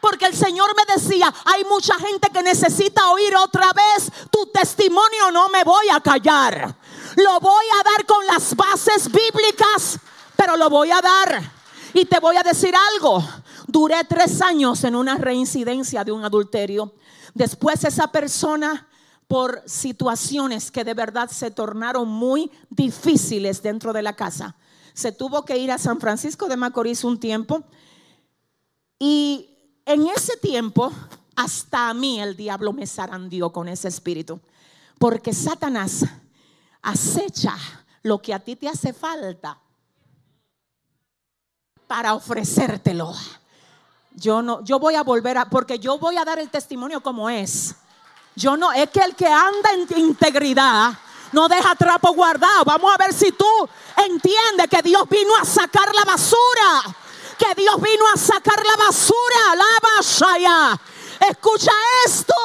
[0.02, 5.32] Porque el Señor me decía, hay mucha gente que necesita oír otra vez tu testimonio,
[5.32, 6.76] no me voy a callar.
[7.16, 10.00] Lo voy a dar con las bases bíblicas,
[10.36, 11.52] pero lo voy a dar.
[11.94, 13.24] Y te voy a decir algo,
[13.68, 16.94] duré tres años en una reincidencia de un adulterio.
[17.34, 18.88] Después esa persona
[19.28, 24.58] por situaciones que de verdad se tornaron muy difíciles dentro de la casa.
[24.94, 27.64] Se tuvo que ir a San Francisco de Macorís un tiempo
[29.00, 29.51] y
[29.86, 30.92] en ese tiempo
[31.36, 34.40] hasta a mí el diablo me zarandió con ese espíritu,
[35.00, 36.06] porque Satanás
[36.82, 37.56] acecha
[38.04, 39.58] lo que a ti te hace falta
[41.88, 43.14] para ofrecértelo.
[44.14, 47.30] Yo no, yo voy a volver a, porque yo voy a dar el testimonio como
[47.30, 47.76] es.
[48.36, 50.94] Yo no, es que el que anda en integridad
[51.32, 52.66] no deja trapo guardado.
[52.66, 53.46] Vamos a ver si tú
[53.98, 56.96] entiendes que Dios vino a sacar la basura.
[57.42, 59.56] Que Dios vino a sacar la basura.
[59.56, 60.80] La ya.
[61.28, 61.72] Escucha
[62.06, 62.36] esto.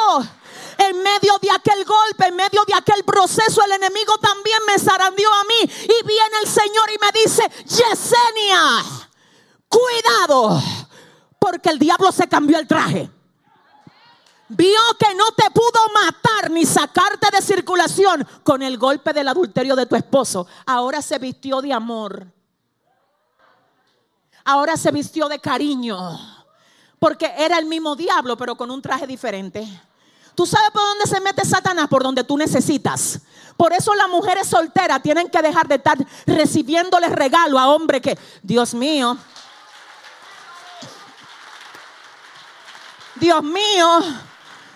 [0.79, 5.29] En medio de aquel golpe, en medio de aquel proceso, el enemigo también me zarandió
[5.33, 5.71] a mí.
[5.85, 8.85] Y viene el Señor y me dice, Yesenia,
[9.69, 10.63] cuidado,
[11.39, 13.11] porque el diablo se cambió el traje
[14.49, 19.75] vio que no te pudo matar ni sacarte de circulación con el golpe del adulterio
[19.75, 22.36] de tu esposo, ahora se vistió de amor.
[24.47, 25.99] Ahora se vistió de cariño.
[27.01, 29.67] Porque era el mismo diablo, pero con un traje diferente.
[30.37, 31.89] ¿Tú sabes por dónde se mete Satanás?
[31.89, 33.21] Por donde tú necesitas.
[33.57, 38.17] Por eso las mujeres solteras tienen que dejar de estar recibiéndole regalo a hombres que,
[38.41, 39.19] Dios mío,
[43.17, 44.01] Dios mío,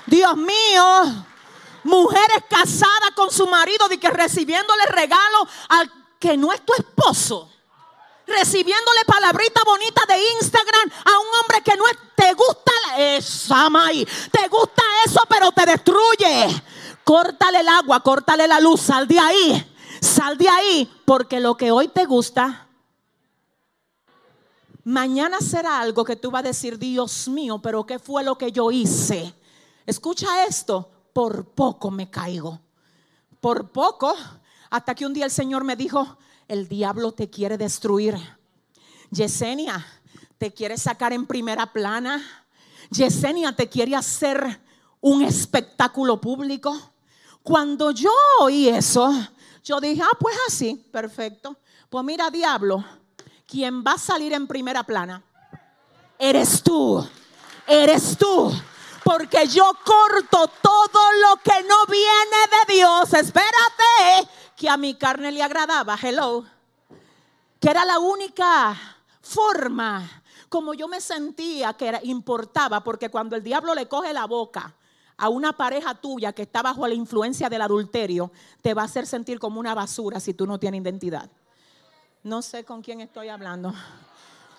[0.04, 1.24] Dios mío,
[1.84, 7.48] mujeres casadas con su marido de que recibiéndole regalo al que no es tu esposo.
[8.38, 13.68] Recibiéndole palabrita bonita de Instagram a un hombre que no es, te gusta esa
[14.30, 16.62] te gusta eso, pero te destruye.
[17.04, 21.72] Córtale el agua, córtale la luz, sal de ahí, sal de ahí, porque lo que
[21.72, 22.68] hoy te gusta,
[24.84, 28.52] mañana será algo que tú vas a decir, Dios mío, pero ¿qué fue lo que
[28.52, 29.34] yo hice?
[29.86, 32.60] Escucha esto, por poco me caigo.
[33.40, 34.14] Por poco,
[34.68, 36.16] hasta que un día el Señor me dijo,
[36.50, 38.16] el diablo te quiere destruir.
[39.08, 39.86] Yesenia,
[40.36, 42.20] te quiere sacar en primera plana.
[42.90, 44.60] Yesenia te quiere hacer
[45.00, 46.76] un espectáculo público.
[47.44, 48.10] Cuando yo
[48.40, 49.12] oí eso,
[49.62, 51.56] yo dije, ah, pues así, perfecto.
[51.88, 52.84] Pues mira, diablo,
[53.46, 55.22] quien va a salir en primera plana,
[56.18, 57.08] eres tú,
[57.68, 58.52] eres tú
[59.04, 63.12] porque yo corto todo lo que no viene de Dios.
[63.12, 63.59] Espérate,
[64.60, 65.96] que a mi carne le agradaba.
[66.00, 66.44] Hello.
[67.58, 68.76] Que era la única
[69.22, 74.26] forma como yo me sentía que era, importaba, porque cuando el diablo le coge la
[74.26, 74.74] boca
[75.16, 79.06] a una pareja tuya que está bajo la influencia del adulterio, te va a hacer
[79.06, 81.30] sentir como una basura si tú no tienes identidad.
[82.22, 83.72] No sé con quién estoy hablando.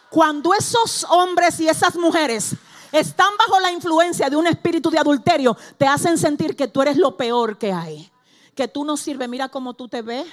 [0.09, 2.55] Cuando esos hombres y esas mujeres
[2.91, 6.97] están bajo la influencia de un espíritu de adulterio, te hacen sentir que tú eres
[6.97, 8.10] lo peor que hay.
[8.55, 10.27] Que tú no sirves, mira cómo tú te ves,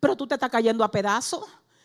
[0.00, 1.44] pero tú te estás cayendo a pedazos.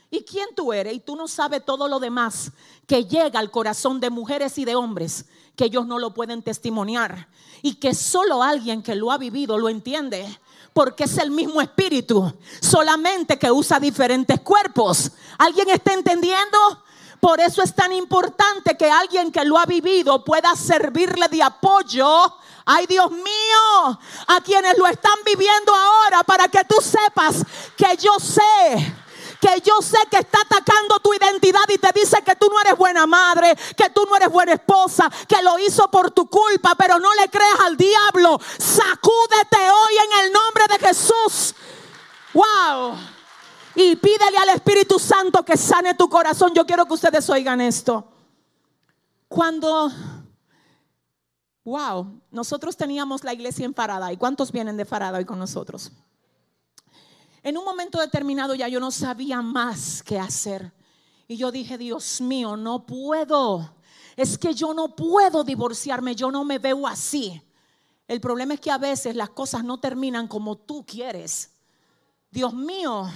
[0.10, 0.94] ¿Y quién tú eres?
[0.94, 2.52] Y tú no sabes todo lo demás
[2.86, 7.30] que llega al corazón de mujeres y de hombres que ellos no lo pueden testimoniar.
[7.62, 10.28] Y que solo alguien que lo ha vivido lo entiende.
[10.74, 15.12] Porque es el mismo espíritu, solamente que usa diferentes cuerpos.
[15.38, 16.58] ¿Alguien está entendiendo?
[17.22, 22.36] Por eso es tan importante que alguien que lo ha vivido pueda servirle de apoyo.
[22.66, 27.44] Ay Dios mío, a quienes lo están viviendo ahora para que tú sepas
[27.78, 28.96] que yo sé
[29.40, 32.78] que yo sé que está atacando tu identidad y te dice que tú no eres
[32.78, 37.00] buena madre, que tú no eres buena esposa, que lo hizo por tu culpa, pero
[37.00, 38.40] no le creas al diablo.
[38.60, 41.56] Sacúdete hoy en el nombre de Jesús.
[42.34, 43.21] Wow
[43.76, 46.54] y pídele al Espíritu Santo que sane tu corazón.
[46.54, 48.08] Yo quiero que ustedes oigan esto.
[49.28, 49.90] Cuando,
[51.64, 54.12] wow, nosotros teníamos la iglesia en Farada.
[54.12, 55.92] ¿Y cuántos vienen de Farada hoy con nosotros?
[57.44, 60.74] En un momento determinado ya yo no sabía más qué hacer.
[61.28, 63.74] Y yo dije, Dios mío, no puedo.
[64.18, 67.42] Es que yo no puedo divorciarme, yo no me veo así.
[68.08, 71.52] El problema es que a veces las cosas no terminan como tú quieres.
[72.30, 73.10] Dios mío,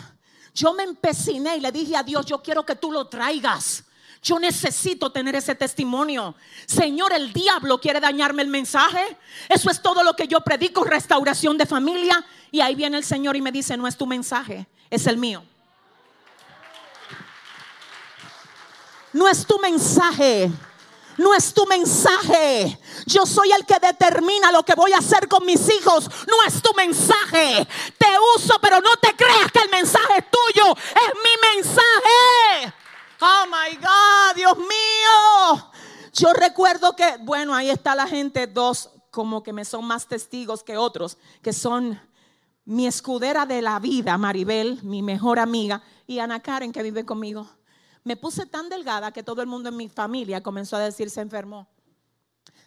[0.56, 3.84] yo me empeciné y le dije a Dios, yo quiero que tú lo traigas.
[4.24, 6.34] Yo necesito tener ese testimonio.
[6.66, 9.18] Señor, el diablo quiere dañarme el mensaje.
[9.50, 12.26] Eso es todo lo que yo predico, restauración de familia.
[12.52, 15.44] Y ahí viene el Señor y me dice, no es tu mensaje, es el mío.
[19.12, 20.50] No es tu mensaje.
[21.18, 22.80] No es tu mensaje.
[23.06, 26.10] Yo soy el que determina lo que voy a hacer con mis hijos.
[26.28, 27.68] No es tu mensaje.
[27.98, 30.72] Te uso, pero no te creas que el mensaje es tuyo.
[30.72, 32.74] Es mi mensaje.
[33.22, 35.72] Oh my God, Dios mío.
[36.14, 40.62] Yo recuerdo que, bueno, ahí está la gente, dos como que me son más testigos
[40.62, 42.00] que otros, que son
[42.66, 47.48] mi escudera de la vida, Maribel, mi mejor amiga, y Ana Karen, que vive conmigo.
[48.06, 51.22] Me puse tan delgada que todo el mundo en mi familia comenzó a decir se
[51.22, 51.68] enfermó.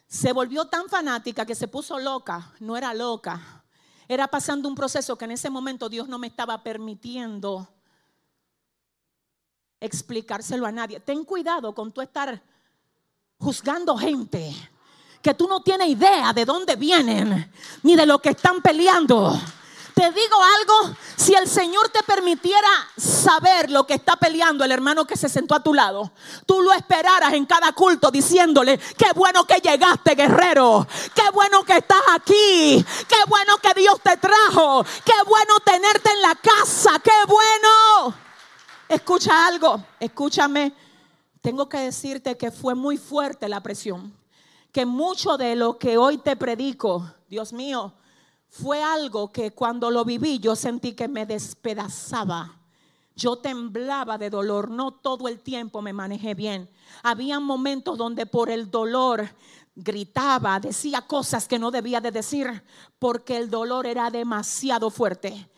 [0.08, 2.52] Se volvió tan fanática que se puso loca.
[2.58, 3.64] No era loca.
[4.08, 7.68] Era pasando un proceso que en ese momento Dios no me estaba permitiendo
[9.78, 10.98] explicárselo a nadie.
[10.98, 12.42] Ten cuidado con tú estar
[13.38, 14.52] juzgando gente
[15.22, 17.52] que tú no tienes idea de dónde vienen
[17.84, 19.38] ni de lo que están peleando.
[19.98, 25.04] Te digo algo, si el Señor te permitiera saber lo que está peleando el hermano
[25.04, 26.12] que se sentó a tu lado,
[26.46, 30.86] tú lo esperaras en cada culto diciéndole, qué bueno que llegaste guerrero,
[31.16, 36.22] qué bueno que estás aquí, qué bueno que Dios te trajo, qué bueno tenerte en
[36.22, 38.14] la casa, qué bueno.
[38.88, 40.72] Escucha algo, escúchame,
[41.40, 44.16] tengo que decirte que fue muy fuerte la presión,
[44.70, 47.94] que mucho de lo que hoy te predico, Dios mío,
[48.48, 52.54] fue algo que cuando lo viví yo sentí que me despedazaba.
[53.14, 56.70] Yo temblaba de dolor, no todo el tiempo me manejé bien.
[57.02, 59.28] Había momentos donde por el dolor
[59.74, 62.62] gritaba, decía cosas que no debía de decir
[62.98, 65.50] porque el dolor era demasiado fuerte.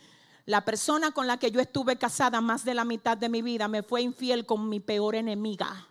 [0.47, 3.69] La persona con la que yo estuve casada más de la mitad de mi vida
[3.69, 5.87] me fue infiel con mi peor enemiga.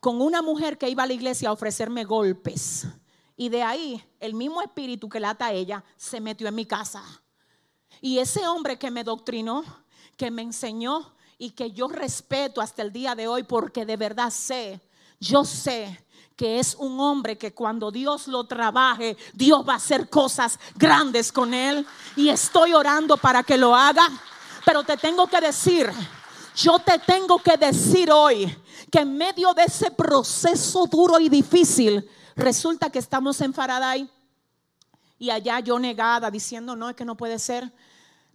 [0.00, 2.86] Con una mujer que iba a la iglesia a ofrecerme golpes
[3.36, 7.02] y de ahí el mismo espíritu que lata a ella se metió en mi casa.
[8.00, 9.64] Y ese hombre que me doctrinó,
[10.16, 14.30] que me enseñó y que yo respeto hasta el día de hoy porque de verdad
[14.30, 14.80] sé,
[15.20, 16.04] yo sé
[16.36, 21.32] que es un hombre que cuando Dios lo trabaje, Dios va a hacer cosas grandes
[21.32, 21.86] con él.
[22.14, 24.06] Y estoy orando para que lo haga.
[24.64, 25.90] Pero te tengo que decir,
[26.56, 28.52] yo te tengo que decir hoy
[28.90, 34.08] que en medio de ese proceso duro y difícil, Resulta que estamos en Faraday
[35.18, 37.72] y allá yo negada diciendo, no, es que no puede ser.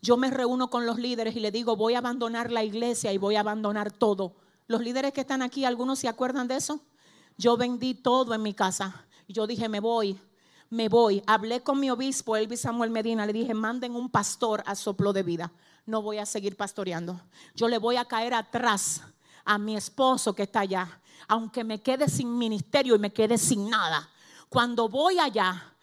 [0.01, 3.19] Yo me reúno con los líderes y le digo, voy a abandonar la iglesia y
[3.19, 4.33] voy a abandonar todo.
[4.65, 6.79] Los líderes que están aquí, ¿algunos se acuerdan de eso?
[7.37, 9.05] Yo vendí todo en mi casa.
[9.27, 10.19] Y yo dije, me voy,
[10.71, 11.21] me voy.
[11.27, 15.21] Hablé con mi obispo, Elvis Samuel Medina, le dije, manden un pastor a soplo de
[15.21, 15.51] vida.
[15.85, 17.19] No voy a seguir pastoreando.
[17.55, 19.01] Yo le voy a caer atrás
[19.43, 23.69] a mi esposo que está allá aunque me quede sin ministerio y me quede sin
[23.69, 24.09] nada.
[24.49, 25.75] Cuando voy allá,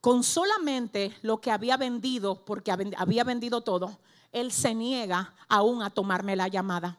[0.00, 4.00] con solamente lo que había vendido, porque había vendido todo,
[4.32, 6.98] él se niega aún a tomarme la llamada.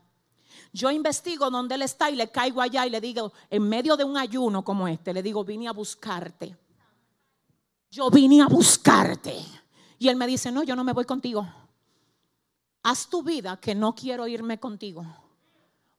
[0.74, 4.06] Yo investigo dónde él está y le caigo allá y le digo, en medio de
[4.06, 6.56] un ayuno como este, le digo, vine a buscarte.
[7.90, 9.36] Yo vine a buscarte.
[10.00, 11.46] Y él me dice, no, yo no me voy contigo.
[12.84, 15.06] Haz tu vida que no quiero irme contigo.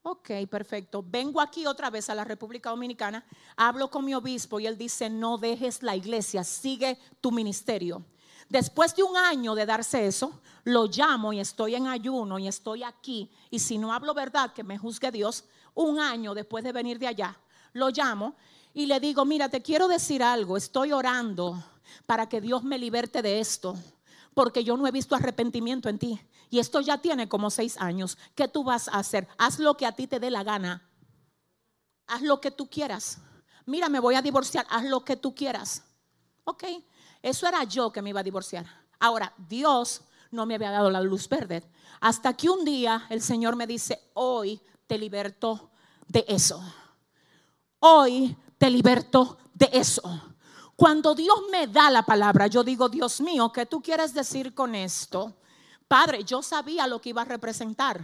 [0.03, 1.05] Ok, perfecto.
[1.07, 3.25] Vengo aquí otra vez a la República Dominicana,
[3.57, 8.05] hablo con mi obispo y él dice, no dejes la iglesia, sigue tu ministerio.
[8.49, 12.83] Después de un año de darse eso, lo llamo y estoy en ayuno y estoy
[12.83, 13.31] aquí.
[13.49, 17.07] Y si no hablo verdad, que me juzgue Dios, un año después de venir de
[17.07, 17.39] allá,
[17.73, 18.35] lo llamo
[18.75, 21.63] y le digo, mira, te quiero decir algo, estoy orando
[22.07, 23.77] para que Dios me liberte de esto,
[24.35, 26.21] porque yo no he visto arrepentimiento en ti.
[26.53, 28.19] Y esto ya tiene como seis años.
[28.35, 29.27] ¿Qué tú vas a hacer?
[29.39, 30.87] Haz lo que a ti te dé la gana.
[32.07, 33.17] Haz lo que tú quieras.
[33.65, 34.67] Mira, me voy a divorciar.
[34.69, 35.83] Haz lo que tú quieras.
[36.45, 36.65] Ok,
[37.23, 38.67] eso era yo que me iba a divorciar.
[39.01, 41.67] Ahora, Dios no me había dado la luz verde.
[42.03, 45.71] Hasta que un día el Señor me dice, hoy te liberto
[46.07, 46.63] de eso.
[47.79, 50.03] Hoy te liberto de eso.
[50.77, 54.75] Cuando Dios me da la palabra, yo digo, Dios mío, ¿qué tú quieres decir con
[54.75, 55.39] esto?
[55.93, 58.01] Padre, yo sabía lo que iba a representar.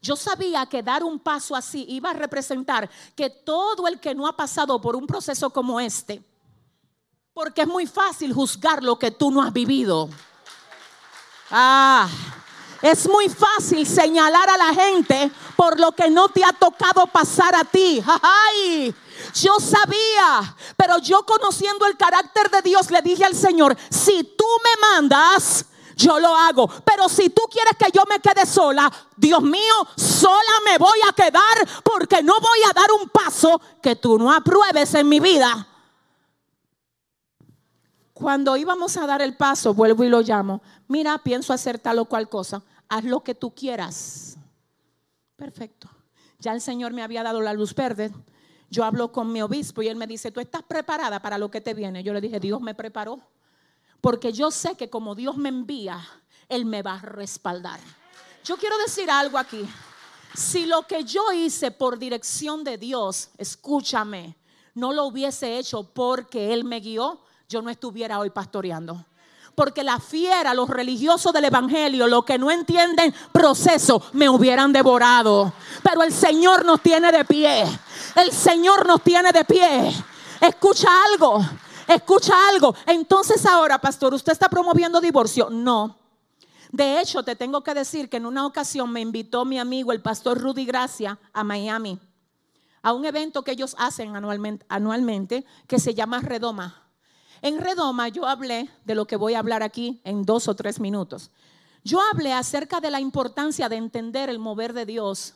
[0.00, 4.28] Yo sabía que dar un paso así iba a representar que todo el que no
[4.28, 6.22] ha pasado por un proceso como este,
[7.34, 10.08] porque es muy fácil juzgar lo que tú no has vivido.
[11.50, 12.08] Ah,
[12.80, 17.56] es muy fácil señalar a la gente por lo que no te ha tocado pasar
[17.56, 18.00] a ti.
[18.22, 18.94] Ay,
[19.34, 24.46] yo sabía, pero yo conociendo el carácter de Dios le dije al Señor, si tú
[24.62, 25.66] me mandas,
[25.96, 26.68] yo lo hago.
[26.84, 31.12] Pero si tú quieres que yo me quede sola, Dios mío, sola me voy a
[31.12, 35.68] quedar porque no voy a dar un paso que tú no apruebes en mi vida.
[38.12, 40.62] Cuando íbamos a dar el paso, vuelvo y lo llamo.
[40.86, 42.62] Mira, pienso hacer tal o cual cosa.
[42.88, 44.36] Haz lo que tú quieras.
[45.36, 45.88] Perfecto.
[46.38, 48.12] Ya el Señor me había dado la luz verde.
[48.70, 51.60] yo hablo con mi obispo y él me dice, ¿tú estás preparada para lo que
[51.60, 52.02] te viene?
[52.02, 53.20] Yo le dije, Dios me preparó.
[54.02, 56.04] Porque yo sé que como Dios me envía,
[56.48, 57.78] Él me va a respaldar.
[58.44, 59.64] Yo quiero decir algo aquí.
[60.34, 64.36] Si lo que yo hice por dirección de Dios, escúchame,
[64.74, 69.06] no lo hubiese hecho porque Él me guió, yo no estuviera hoy pastoreando.
[69.54, 75.52] Porque la fiera, los religiosos del Evangelio, los que no entienden proceso, me hubieran devorado.
[75.84, 77.64] Pero el Señor nos tiene de pie.
[78.16, 79.94] El Señor nos tiene de pie.
[80.40, 81.40] Escucha algo.
[81.94, 82.74] Escucha algo.
[82.86, 85.50] Entonces ahora, pastor, ¿usted está promoviendo divorcio?
[85.50, 85.98] No.
[86.70, 90.00] De hecho, te tengo que decir que en una ocasión me invitó mi amigo, el
[90.00, 91.98] pastor Rudy Gracia, a Miami,
[92.80, 96.88] a un evento que ellos hacen anualmente, que se llama Redoma.
[97.42, 100.80] En Redoma yo hablé de lo que voy a hablar aquí en dos o tres
[100.80, 101.30] minutos.
[101.84, 105.34] Yo hablé acerca de la importancia de entender el mover de Dios.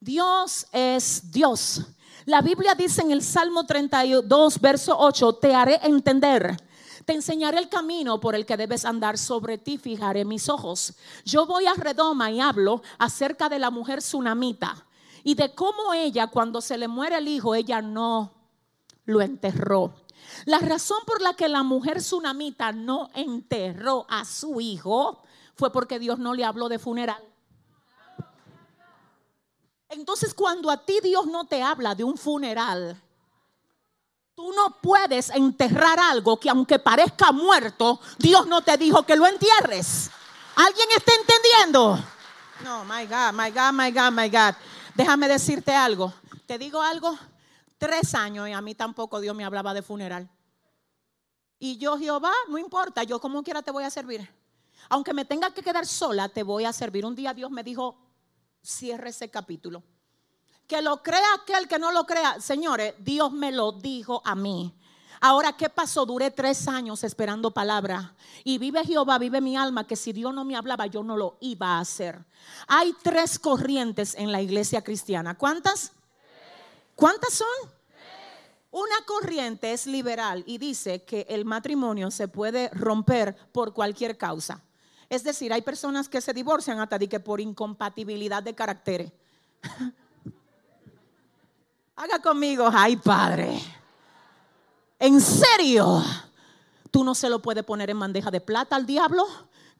[0.00, 1.82] Dios es Dios.
[2.26, 6.56] La Biblia dice en el Salmo 32, verso 8, te haré entender.
[7.04, 10.94] Te enseñaré el camino por el que debes andar, sobre ti fijaré mis ojos.
[11.24, 14.84] Yo voy a Redoma y hablo acerca de la mujer tsunamita
[15.24, 18.34] y de cómo ella, cuando se le muere el hijo, ella no
[19.04, 19.94] lo enterró.
[20.44, 25.22] La razón por la que la mujer tsunamita no enterró a su hijo
[25.54, 27.27] fue porque Dios no le habló de funeral.
[29.88, 33.00] Entonces cuando a ti Dios no te habla de un funeral,
[34.34, 39.26] tú no puedes enterrar algo que aunque parezca muerto, Dios no te dijo que lo
[39.26, 40.10] entierres.
[40.54, 41.98] ¿Alguien está entendiendo?
[42.64, 44.54] No, my God, my God, my God, my God.
[44.94, 46.12] Déjame decirte algo.
[46.46, 47.16] ¿Te digo algo?
[47.78, 50.28] Tres años y a mí tampoco Dios me hablaba de funeral.
[51.58, 54.28] Y yo, Jehová, no importa, yo como quiera te voy a servir.
[54.88, 57.04] Aunque me tenga que quedar sola, te voy a servir.
[57.04, 57.96] Un día Dios me dijo,
[58.68, 59.82] cierre ese capítulo.
[60.66, 62.40] Que lo crea aquel que no lo crea.
[62.40, 64.74] Señores, Dios me lo dijo a mí.
[65.20, 66.06] Ahora, ¿qué pasó?
[66.06, 68.14] Duré tres años esperando palabra.
[68.44, 71.38] Y vive Jehová, vive mi alma, que si Dios no me hablaba, yo no lo
[71.40, 72.24] iba a hacer.
[72.68, 75.36] Hay tres corrientes en la iglesia cristiana.
[75.36, 75.92] ¿Cuántas?
[76.94, 77.72] ¿Cuántas son?
[78.70, 84.62] Una corriente es liberal y dice que el matrimonio se puede romper por cualquier causa.
[85.08, 89.10] Es decir, hay personas que se divorcian hasta de que por incompatibilidad de caracteres.
[91.96, 93.60] Haga conmigo, ay padre.
[94.98, 96.04] ¿En serio?
[96.90, 99.26] ¿Tú no se lo puedes poner en bandeja de plata al diablo?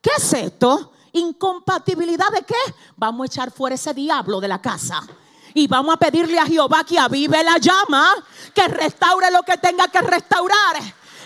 [0.00, 0.92] ¿Qué es esto?
[1.12, 2.54] ¿Incompatibilidad de qué?
[2.96, 5.06] Vamos a echar fuera ese diablo de la casa
[5.54, 8.12] y vamos a pedirle a Jehová que avive la llama,
[8.54, 10.76] que restaure lo que tenga que restaurar.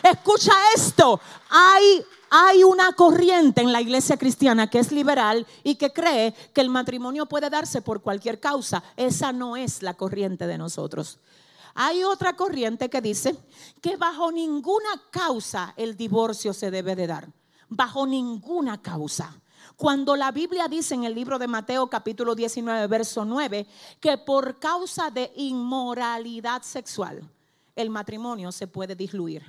[0.02, 2.04] Escucha esto, hay
[2.34, 6.70] hay una corriente en la iglesia cristiana que es liberal y que cree que el
[6.70, 8.82] matrimonio puede darse por cualquier causa.
[8.96, 11.18] Esa no es la corriente de nosotros.
[11.74, 13.36] Hay otra corriente que dice
[13.82, 17.28] que bajo ninguna causa el divorcio se debe de dar.
[17.68, 19.38] Bajo ninguna causa.
[19.76, 23.66] Cuando la Biblia dice en el libro de Mateo capítulo 19, verso 9,
[24.00, 27.28] que por causa de inmoralidad sexual
[27.76, 29.44] el matrimonio se puede diluir.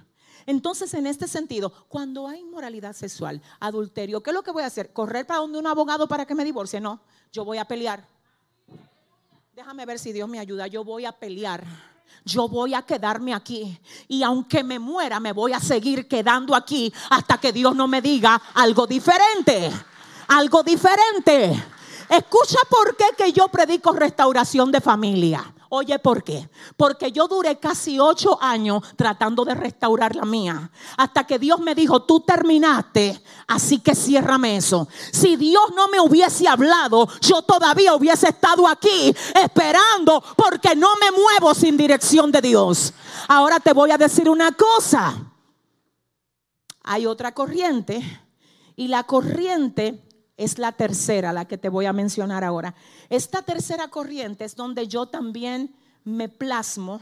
[0.45, 4.67] Entonces, en este sentido, cuando hay inmoralidad sexual, adulterio, ¿qué es lo que voy a
[4.67, 4.93] hacer?
[4.93, 6.79] ¿Correr para donde un abogado para que me divorcie?
[6.79, 6.99] No,
[7.31, 8.07] yo voy a pelear.
[9.55, 10.67] Déjame ver si Dios me ayuda.
[10.67, 11.63] Yo voy a pelear.
[12.25, 13.79] Yo voy a quedarme aquí.
[14.07, 18.01] Y aunque me muera, me voy a seguir quedando aquí hasta que Dios no me
[18.01, 19.71] diga algo diferente
[20.27, 21.51] algo diferente.
[22.09, 25.53] Escucha por qué que yo predico restauración de familia.
[25.76, 26.47] Oye, ¿por qué?
[26.78, 30.69] Porque yo duré casi ocho años tratando de restaurar la mía.
[30.97, 34.88] Hasta que Dios me dijo, tú terminaste, así que ciérrame eso.
[35.11, 41.09] Si Dios no me hubiese hablado, yo todavía hubiese estado aquí esperando porque no me
[41.09, 42.93] muevo sin dirección de Dios.
[43.28, 45.15] Ahora te voy a decir una cosa.
[46.84, 47.99] Hay otra corriente
[48.76, 50.03] y la corriente
[50.43, 52.75] es la tercera, la que te voy a mencionar ahora.
[53.09, 57.01] Esta tercera corriente es donde yo también me plasmo,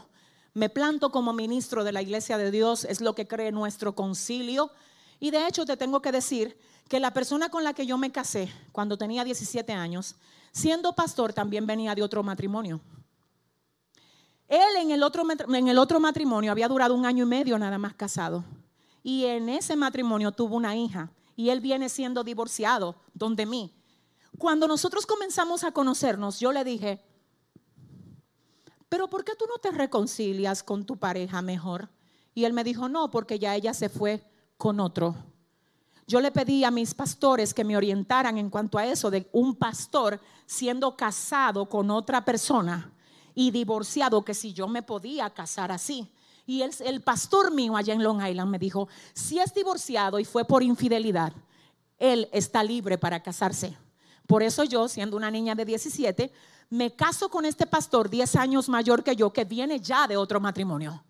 [0.53, 4.71] me planto como ministro de la Iglesia de Dios, es lo que cree nuestro concilio.
[5.19, 8.11] Y de hecho te tengo que decir que la persona con la que yo me
[8.11, 10.15] casé cuando tenía 17 años,
[10.51, 12.81] siendo pastor, también venía de otro matrimonio.
[14.47, 15.23] Él en el otro,
[15.55, 18.43] en el otro matrimonio había durado un año y medio nada más casado.
[19.01, 21.09] Y en ese matrimonio tuvo una hija
[21.41, 23.73] y él viene siendo divorciado donde mí.
[24.37, 27.03] Cuando nosotros comenzamos a conocernos, yo le dije,
[28.87, 31.89] pero ¿por qué tú no te reconcilias con tu pareja mejor?
[32.35, 34.23] Y él me dijo, no, porque ya ella se fue
[34.55, 35.15] con otro.
[36.05, 39.55] Yo le pedí a mis pastores que me orientaran en cuanto a eso de un
[39.55, 42.93] pastor siendo casado con otra persona
[43.33, 46.07] y divorciado que si yo me podía casar así.
[46.45, 50.25] Y el, el pastor mío allá en Long Island me dijo, si es divorciado y
[50.25, 51.33] fue por infidelidad,
[51.97, 53.77] él está libre para casarse.
[54.27, 56.31] Por eso yo, siendo una niña de 17,
[56.71, 60.39] me caso con este pastor 10 años mayor que yo, que viene ya de otro
[60.39, 61.03] matrimonio.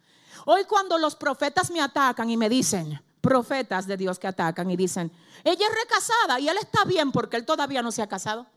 [0.45, 4.75] Hoy cuando los profetas me atacan y me dicen, profetas de Dios que atacan y
[4.75, 5.11] dicen,
[5.43, 8.47] ella es recasada y él está bien porque él todavía no se ha casado.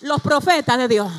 [0.00, 1.12] Los profetas de Dios.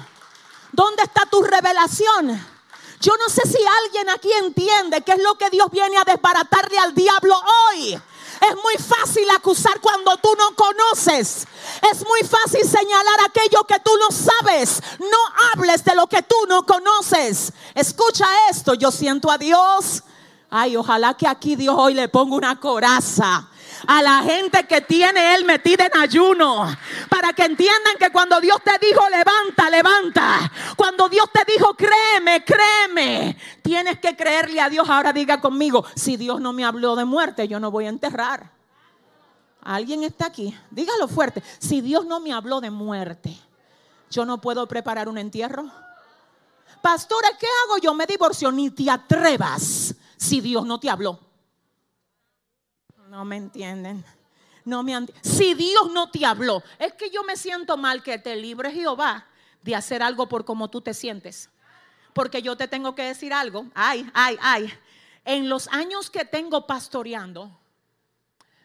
[0.74, 2.53] ¿Dónde está tu revelación?
[2.99, 6.80] Yo no sé si alguien aquí entiende qué es lo que Dios viene a desbaratarle
[6.80, 7.93] al diablo hoy.
[7.93, 11.47] Es muy fácil acusar cuando tú no conoces.
[11.91, 14.82] Es muy fácil señalar aquello que tú no sabes.
[14.99, 17.53] No hables de lo que tú no conoces.
[17.76, 20.03] Escucha esto, yo siento a Dios.
[20.49, 23.47] Ay, ojalá que aquí Dios hoy le ponga una coraza
[23.88, 26.65] a la gente que tiene Él metida en ayuno.
[27.09, 30.51] Para que entiendan que cuando Dios te dijo levanta, levanta.
[30.75, 33.38] Cuando Dios te dijo créeme, créeme.
[33.61, 34.89] Tienes que creerle a Dios.
[34.89, 38.51] Ahora diga conmigo, si Dios no me habló de muerte, yo no voy a enterrar.
[39.61, 40.57] ¿Alguien está aquí?
[40.71, 41.41] Dígalo fuerte.
[41.59, 43.38] Si Dios no me habló de muerte,
[44.09, 45.71] yo no puedo preparar un entierro.
[46.81, 47.93] Pastora, ¿qué hago yo?
[47.93, 48.51] Me divorcio.
[48.51, 51.32] Ni te atrevas si Dios no te habló.
[53.14, 54.03] No me entienden.
[54.66, 58.36] No me si Dios no te habló, es que yo me siento mal que te
[58.36, 59.28] libre Jehová
[59.61, 61.47] de hacer algo por como tú te sientes.
[62.16, 63.68] Porque yo te tengo que decir algo.
[63.76, 64.74] Ay, ay, ay.
[65.26, 67.51] En los años que tengo pastoreando,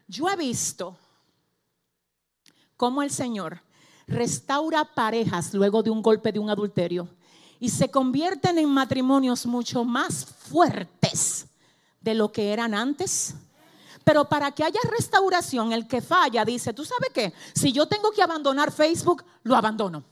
[0.06, 0.96] yo he visto
[2.78, 3.60] cómo el Señor
[4.06, 7.06] restaura parejas luego de un golpe de un adulterio
[7.60, 11.48] y se convierten en matrimonios mucho más fuertes
[12.00, 13.34] de lo que eran antes
[14.08, 17.34] pero para que haya restauración, el que falla dice, ¿tú sabes qué?
[17.54, 20.02] Si yo tengo que abandonar Facebook, lo abandono.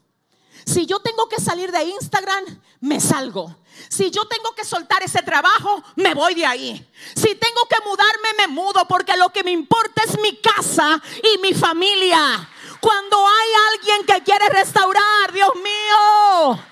[0.66, 2.44] Si yo tengo que salir de Instagram,
[2.80, 3.56] me salgo.
[3.88, 6.86] Si yo tengo que soltar ese trabajo, me voy de ahí.
[7.14, 11.38] Si tengo que mudarme, me mudo porque lo que me importa es mi casa y
[11.38, 12.50] mi familia.
[12.82, 16.62] Cuando hay alguien que quiere restaurar, Dios mío.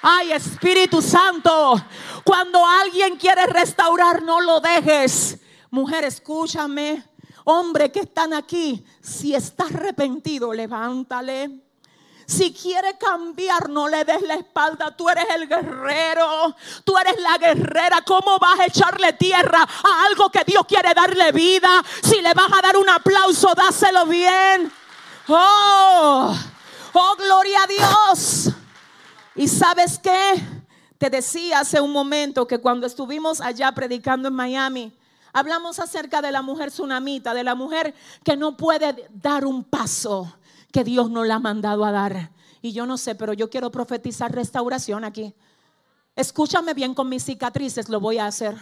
[0.00, 1.74] Ay, Espíritu Santo.
[2.24, 5.36] Cuando alguien quiere restaurar, no lo dejes.
[5.70, 7.04] Mujer, escúchame.
[7.44, 11.62] Hombre que están aquí, si estás arrepentido, levántale.
[12.26, 14.94] Si quiere cambiar, no le des la espalda.
[14.96, 16.54] Tú eres el guerrero.
[16.84, 18.02] Tú eres la guerrera.
[18.06, 21.82] ¿Cómo vas a echarle tierra a algo que Dios quiere darle vida?
[22.04, 24.70] Si le vas a dar un aplauso, dáselo bien.
[25.26, 26.36] Oh,
[26.92, 28.50] oh, gloria a Dios.
[29.34, 30.34] ¿Y sabes qué?
[30.98, 34.99] Te decía hace un momento que cuando estuvimos allá predicando en Miami,
[35.32, 40.36] Hablamos acerca de la mujer tsunamita, de la mujer que no puede dar un paso
[40.72, 42.32] que Dios no la ha mandado a dar.
[42.62, 45.34] Y yo no sé, pero yo quiero profetizar restauración aquí.
[46.16, 48.56] Escúchame bien con mis cicatrices, lo voy a hacer.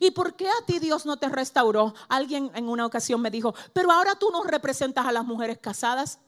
[0.00, 1.94] ¿Y por qué a ti Dios no te restauró?
[2.08, 6.18] Alguien en una ocasión me dijo, pero ahora tú no representas a las mujeres casadas.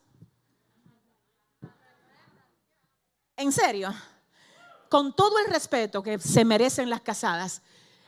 [3.35, 3.93] ¿En serio?
[4.89, 7.61] Con todo el respeto que se merecen las casadas,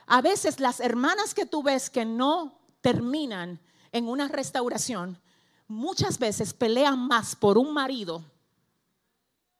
[0.06, 3.60] a veces las hermanas que tú ves que no terminan
[3.92, 5.20] en una restauración,
[5.68, 8.24] muchas veces pelean más por un marido.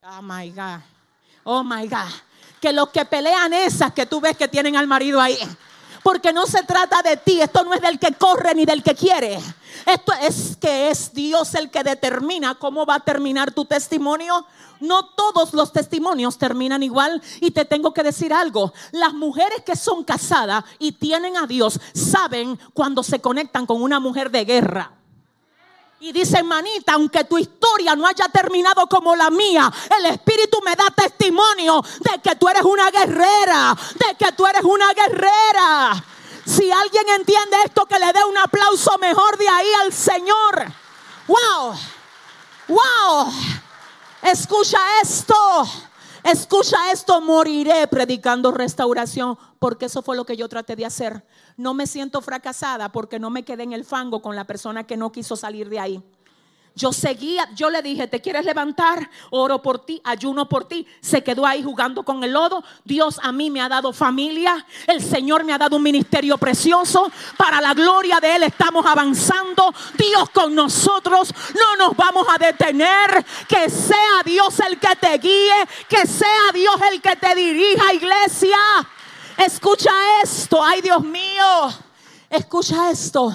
[0.03, 0.81] Oh my God.
[1.45, 2.11] Oh my God.
[2.61, 5.39] Que los que pelean esas que tú ves que tienen al marido ahí.
[6.03, 8.95] Porque no se trata de ti, esto no es del que corre ni del que
[8.95, 9.39] quiere.
[9.87, 14.45] Esto es que es Dios el que determina cómo va a terminar tu testimonio.
[14.81, 18.73] No todos los testimonios terminan igual y te tengo que decir algo.
[18.91, 24.01] Las mujeres que son casadas y tienen a Dios saben cuando se conectan con una
[24.01, 25.02] mujer de guerra.
[26.03, 30.75] Y dice, manita, aunque tu historia no haya terminado como la mía, el Espíritu me
[30.75, 36.05] da testimonio de que tú eres una guerrera, de que tú eres una guerrera.
[36.45, 40.73] Si alguien entiende esto, que le dé un aplauso mejor de ahí al Señor.
[41.29, 41.75] Wow,
[42.67, 43.33] wow.
[44.23, 45.37] Escucha esto.
[46.25, 51.25] Escucha esto, moriré predicando restauración, porque eso fue lo que yo traté de hacer.
[51.57, 54.97] No me siento fracasada porque no me quedé en el fango con la persona que
[54.97, 56.03] no quiso salir de ahí.
[56.75, 59.11] Yo seguía, yo le dije, ¿te quieres levantar?
[59.31, 60.87] Oro por ti, ayuno por ti.
[61.01, 62.65] Se quedó ahí jugando con el lodo.
[62.85, 64.65] Dios a mí me ha dado familia.
[64.87, 67.13] El Señor me ha dado un ministerio precioso.
[67.37, 69.75] Para la gloria de Él estamos avanzando.
[69.99, 71.35] Dios con nosotros.
[71.55, 73.23] No nos vamos a detener.
[73.47, 75.69] Que sea Dios el que te guíe.
[75.89, 78.57] Que sea Dios el que te dirija, iglesia.
[79.39, 79.91] Escucha
[80.23, 81.69] esto, ay Dios mío,
[82.29, 83.33] escucha esto.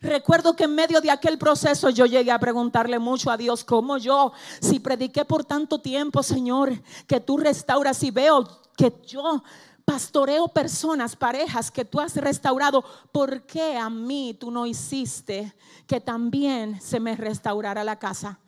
[0.00, 3.98] Recuerdo que en medio de aquel proceso yo llegué a preguntarle mucho a Dios, ¿cómo
[3.98, 8.46] yo, si prediqué por tanto tiempo, Señor, que tú restauras y veo
[8.76, 9.42] que yo
[9.84, 15.54] pastoreo personas, parejas que tú has restaurado, ¿por qué a mí tú no hiciste
[15.86, 18.38] que también se me restaurara la casa?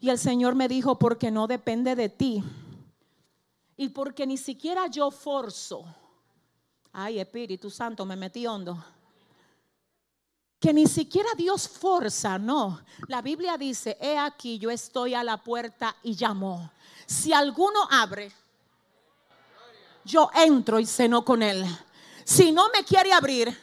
[0.00, 2.42] Y el Señor me dijo, porque no depende de ti.
[3.76, 5.84] Y porque ni siquiera yo forzo.
[6.92, 8.82] Ay, Espíritu Santo, me metí hondo
[10.60, 12.82] que ni siquiera Dios forza, no.
[13.08, 16.70] La Biblia dice, he aquí, yo estoy a la puerta y llamo.
[17.06, 18.30] Si alguno abre,
[20.04, 21.64] yo entro y ceno con él.
[22.24, 23.58] Si no me quiere abrir,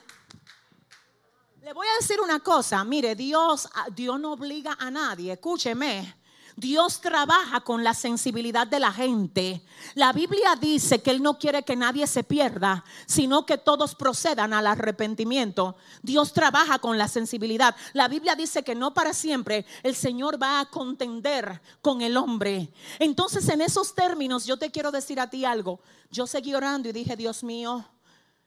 [1.61, 6.16] le voy a decir una cosa, mire, Dios, Dios no obliga a nadie, escúcheme.
[6.57, 9.63] Dios trabaja con la sensibilidad de la gente.
[9.93, 14.53] La Biblia dice que Él no quiere que nadie se pierda, sino que todos procedan
[14.53, 15.75] al arrepentimiento.
[16.01, 17.75] Dios trabaja con la sensibilidad.
[17.93, 22.73] La Biblia dice que no para siempre el Señor va a contender con el hombre.
[22.97, 25.79] Entonces en esos términos yo te quiero decir a ti algo.
[26.09, 27.85] Yo seguí orando y dije, Dios mío,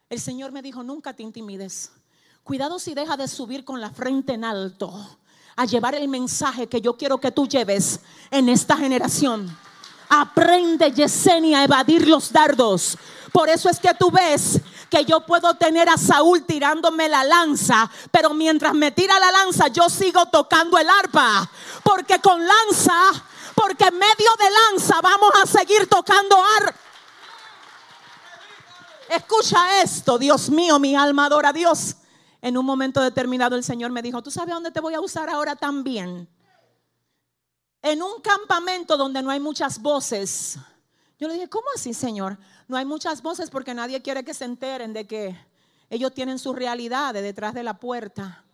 [0.08, 1.92] el Señor me dijo, nunca te intimides.
[2.42, 5.19] Cuidado si deja de subir con la frente en alto
[5.60, 8.00] a llevar el mensaje que yo quiero que tú lleves
[8.30, 9.54] en esta generación.
[10.08, 12.96] Aprende, Yesenia, a evadir los dardos.
[13.30, 14.58] Por eso es que tú ves
[14.88, 19.68] que yo puedo tener a Saúl tirándome la lanza, pero mientras me tira la lanza
[19.68, 21.50] yo sigo tocando el arpa,
[21.84, 23.22] porque con lanza,
[23.54, 26.78] porque en medio de lanza vamos a seguir tocando arpa.
[29.10, 31.96] Escucha esto, Dios mío, mi alma adora a Dios
[32.42, 35.28] en un momento determinado el Señor me dijo, ¿tú sabes dónde te voy a usar
[35.28, 36.28] ahora también?
[37.82, 40.58] En un campamento donde no hay muchas voces.
[41.18, 42.38] Yo le dije, ¿cómo así, Señor?
[42.66, 45.36] No hay muchas voces porque nadie quiere que se enteren de que
[45.90, 48.44] ellos tienen su realidad detrás de la puerta.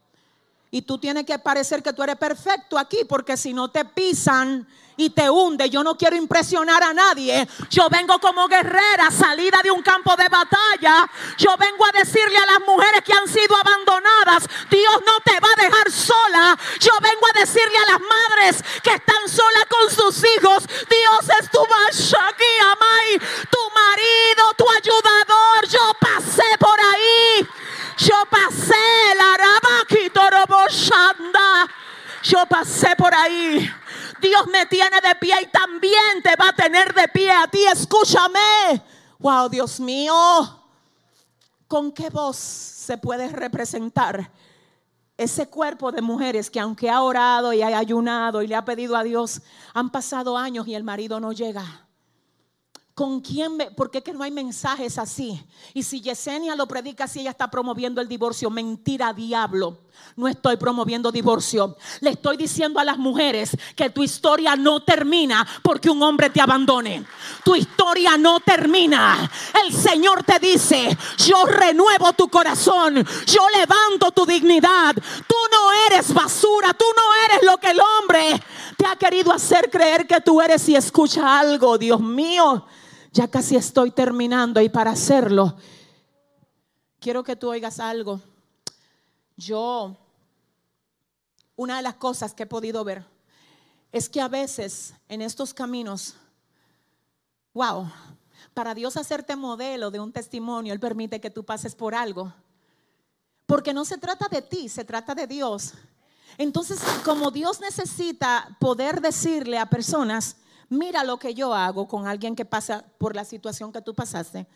[0.71, 4.67] Y tú tienes que parecer que tú eres perfecto aquí, porque si no te pisan
[4.97, 7.47] y te hunde, yo no quiero impresionar a nadie.
[7.71, 11.09] Yo vengo como guerrera, salida de un campo de batalla.
[11.37, 15.49] Yo vengo a decirle a las mujeres que han sido abandonadas, Dios no te va
[15.57, 16.59] a dejar sola.
[16.81, 21.51] Yo vengo a decirle a las madres que están solas con sus hijos, Dios es
[21.51, 23.19] tu aquí, amai,
[23.51, 25.69] tu marido, tu ayudador.
[25.69, 27.66] Yo pasé por ahí.
[27.97, 28.75] Yo pasé
[29.17, 29.37] la
[32.23, 33.71] Yo pasé por ahí.
[34.21, 37.65] Dios me tiene de pie y también te va a tener de pie a ti.
[37.65, 38.83] Escúchame.
[39.21, 40.15] Wow, Dios mío.
[41.69, 44.31] ¿Con qué voz se puede representar
[45.17, 48.97] ese cuerpo de mujeres que aunque ha orado y ha ayunado y le ha pedido
[48.97, 49.41] a Dios,
[49.73, 51.86] han pasado años y el marido no llega?
[52.97, 53.59] ¿Con quién?
[53.59, 55.39] Me, ¿Por qué no hay mensajes así?
[55.75, 58.49] Y si Yesenia lo predica así, ella está promoviendo el divorcio.
[58.49, 59.77] Mentira, diablo.
[60.17, 61.77] No estoy promoviendo divorcio.
[62.01, 66.41] Le estoy diciendo a las mujeres que tu historia no termina porque un hombre te
[66.41, 67.05] abandone.
[67.45, 69.31] Tu historia no termina.
[69.63, 73.07] El Señor te dice, yo renuevo tu corazón.
[73.27, 74.95] Yo levanto tu dignidad.
[74.95, 76.73] Tú no eres basura.
[76.73, 78.43] Tú no eres lo que el hombre
[78.79, 80.67] te ha querido hacer creer que tú eres.
[80.71, 82.65] Y escucha algo, Dios mío.
[83.17, 85.57] Ya casi estoy terminando y para hacerlo,
[87.01, 88.21] quiero que tú oigas algo.
[89.39, 89.97] Yo,
[91.57, 93.07] una de las cosas que he podido ver
[93.91, 96.13] es que a veces en estos caminos,
[97.55, 97.91] wow,
[98.53, 102.35] para Dios hacerte modelo de un testimonio, Él permite que tú pases por algo.
[103.47, 105.73] Porque no se trata de ti, se trata de Dios.
[106.37, 110.37] Entonces, como Dios necesita poder decirle a personas,
[110.69, 114.47] mira lo que yo hago con alguien que pasa por la situación que tú pasaste.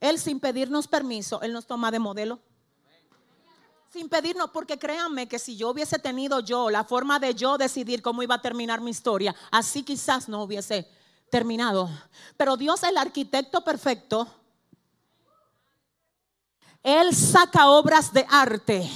[0.00, 2.40] Él sin pedirnos permiso, Él nos toma de modelo.
[3.92, 8.02] Sin pedirnos, porque créanme que si yo hubiese tenido yo la forma de yo decidir
[8.02, 10.88] cómo iba a terminar mi historia, así quizás no hubiese
[11.28, 11.90] terminado.
[12.36, 14.28] Pero Dios, el arquitecto perfecto,
[16.84, 18.88] Él saca obras de arte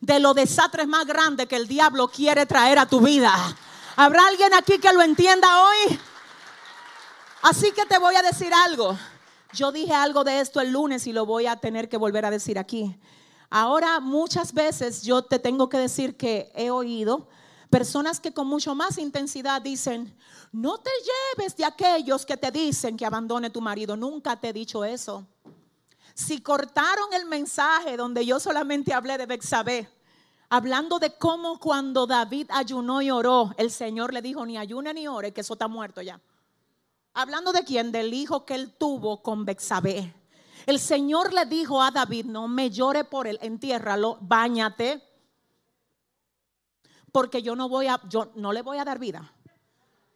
[0.00, 3.32] de los desastres más grandes que el diablo quiere traer a tu vida.
[3.94, 5.98] ¿Habrá alguien aquí que lo entienda hoy?
[7.42, 8.96] Así que te voy a decir algo.
[9.52, 12.30] Yo dije algo de esto el lunes y lo voy a tener que volver a
[12.30, 12.96] decir aquí.
[13.50, 17.28] Ahora muchas veces yo te tengo que decir que he oído
[17.68, 20.16] personas que con mucho más intensidad dicen,
[20.52, 20.90] no te
[21.36, 23.96] lleves de aquellos que te dicen que abandone tu marido.
[23.96, 25.26] Nunca te he dicho eso.
[26.14, 29.88] Si cortaron el mensaje donde yo solamente hablé de Bexabé,
[30.48, 35.08] hablando de cómo cuando David ayunó y oró, el Señor le dijo, ni ayune ni
[35.08, 36.20] ore, que eso está muerto ya.
[37.14, 37.92] Hablando de quién?
[37.92, 40.14] Del hijo que él tuvo con Bexabé.
[40.66, 45.02] El Señor le dijo a David, no me llore por él, entiérralo, bañate.
[47.10, 49.30] porque yo no voy a, yo no le voy a dar vida.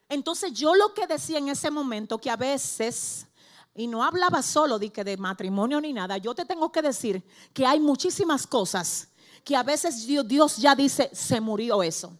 [0.09, 3.27] Entonces yo lo que decía en ese momento, que a veces,
[3.75, 7.23] y no hablaba solo de que de matrimonio ni nada, yo te tengo que decir
[7.53, 9.09] que hay muchísimas cosas
[9.45, 12.19] que a veces Dios ya dice, se murió eso.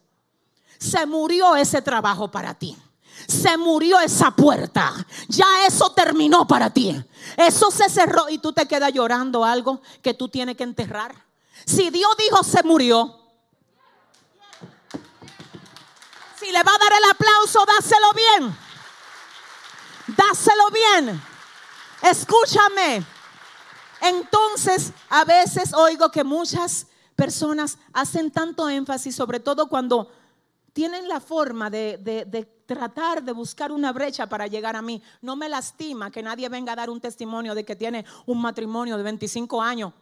[0.79, 2.77] Se murió ese trabajo para ti.
[3.27, 4.93] Se murió esa puerta.
[5.29, 7.03] Ya eso terminó para ti.
[7.37, 11.15] Eso se cerró y tú te quedas llorando algo que tú tienes que enterrar.
[11.65, 13.19] Si Dios dijo se murió,
[16.39, 18.57] si le va a dar el aplauso, dáselo bien.
[20.09, 21.23] Dáselo bien.
[22.03, 23.05] Escúchame.
[24.03, 26.87] Entonces, a veces oigo que muchas
[27.17, 30.13] personas hacen tanto énfasis, sobre todo cuando
[30.73, 35.03] tienen la forma de, tratar de buscar una brecha para llegar a mí.
[35.23, 38.97] No me lastima que nadie venga a dar un testimonio de que tiene un matrimonio
[38.97, 39.93] de 25 años.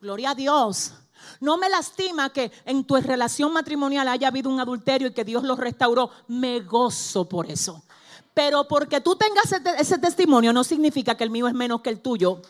[0.00, 0.94] Gloria a Dios.
[1.40, 5.44] No me lastima que en tu relación matrimonial haya habido un adulterio y que Dios
[5.44, 6.10] lo restauró.
[6.28, 7.82] Me gozo por eso.
[8.34, 12.00] Pero porque tú tengas ese testimonio no significa que el mío es menos que el
[12.00, 12.40] tuyo.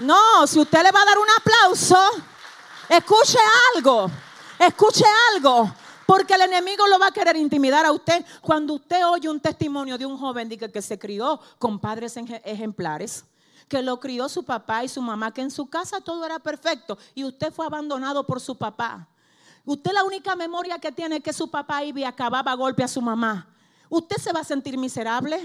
[0.00, 1.96] No, si usted le va a dar un aplauso,
[2.88, 3.38] Escuche
[3.74, 4.10] algo,
[4.58, 5.72] escuche algo.
[6.06, 8.24] Porque el enemigo lo va a querer intimidar a usted.
[8.42, 13.24] Cuando usted oye un testimonio de un joven que se crió con padres ejemplares,
[13.68, 16.98] que lo crió su papá y su mamá, que en su casa todo era perfecto
[17.14, 19.08] y usted fue abandonado por su papá.
[19.64, 22.84] Usted la única memoria que tiene es que su papá iba y acababa a golpe
[22.84, 23.48] a su mamá.
[23.88, 25.40] Usted se va a sentir miserable.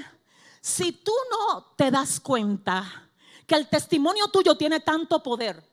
[0.60, 3.10] Si tú no te das cuenta
[3.48, 5.69] que el testimonio tuyo tiene tanto poder,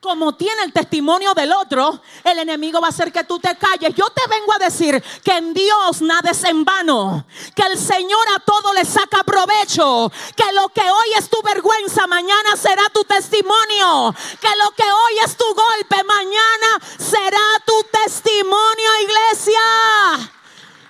[0.00, 3.94] como tiene el testimonio del otro, el enemigo va a hacer que tú te calles.
[3.94, 8.26] Yo te vengo a decir que en Dios nada es en vano, que el Señor
[8.36, 13.02] a todo le saca provecho, que lo que hoy es tu vergüenza, mañana será tu
[13.04, 20.32] testimonio, que lo que hoy es tu golpe, mañana será tu testimonio, iglesia.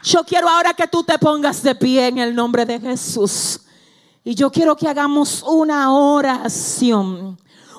[0.03, 3.61] Yo quiero ahora que tú te pongas de pie en el nombre de Jesús.
[4.23, 7.39] Y yo quiero que hagamos una oración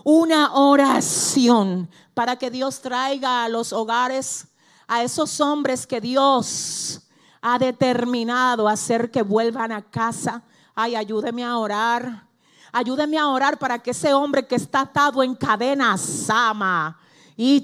[0.10, 4.48] una oración para que Dios traiga a los hogares
[4.88, 7.02] a esos hombres que Dios
[7.42, 10.44] ha determinado hacer que vuelvan a casa.
[10.74, 12.26] Ay, ayúdeme a orar.
[12.72, 16.98] Ayúdeme a orar para que ese hombre que está atado en cadenas, Sama,
[17.40, 17.64] y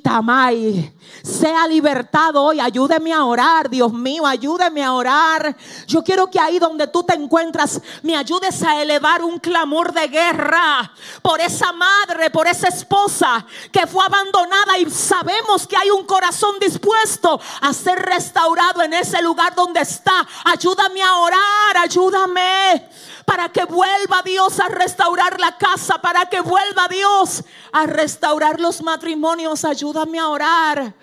[1.23, 2.59] sea libertado hoy.
[2.59, 5.57] Ayúdeme a orar, Dios mío, ayúdeme a orar.
[5.87, 10.07] Yo quiero que ahí donde tú te encuentras, me ayudes a elevar un clamor de
[10.07, 10.93] guerra
[11.23, 16.59] por esa madre, por esa esposa que fue abandonada y sabemos que hay un corazón
[16.59, 20.27] dispuesto a ser restaurado en ese lugar donde está.
[20.45, 22.89] Ayúdame a orar, ayúdame
[23.25, 28.81] para que vuelva Dios a restaurar la casa, para que vuelva Dios a restaurar los
[28.81, 29.65] matrimonios.
[29.65, 30.95] Ayúdame a orar.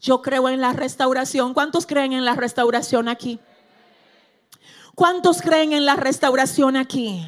[0.00, 1.54] Yo creo en la restauración.
[1.54, 3.38] ¿Cuántos creen en la restauración aquí?
[4.94, 7.26] ¿Cuántos creen en la restauración aquí?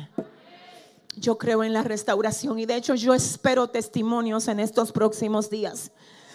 [1.16, 5.92] Yo creo en la restauración y de hecho yo espero testimonios en estos próximos días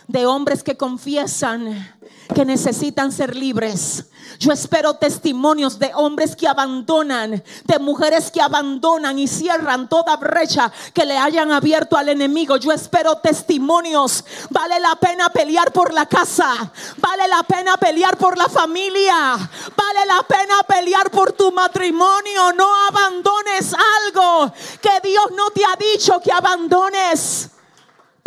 [0.08, 1.98] de hombres que confiesan
[2.34, 4.06] que necesitan ser libres.
[4.40, 10.72] Yo espero testimonios de hombres que abandonan, de mujeres que abandonan y cierran toda brecha
[10.94, 12.58] que le hayan abierto al enemigo.
[12.58, 14.24] Yo espero testimonios.
[14.50, 16.72] Vale la pena pelear por la casa.
[16.98, 19.36] Vale la pena pelear por la familia.
[19.36, 22.54] Vale la pena pelear por tu matrimonio.
[22.54, 27.50] No abandones algo que Dios no te ha dicho que abandones.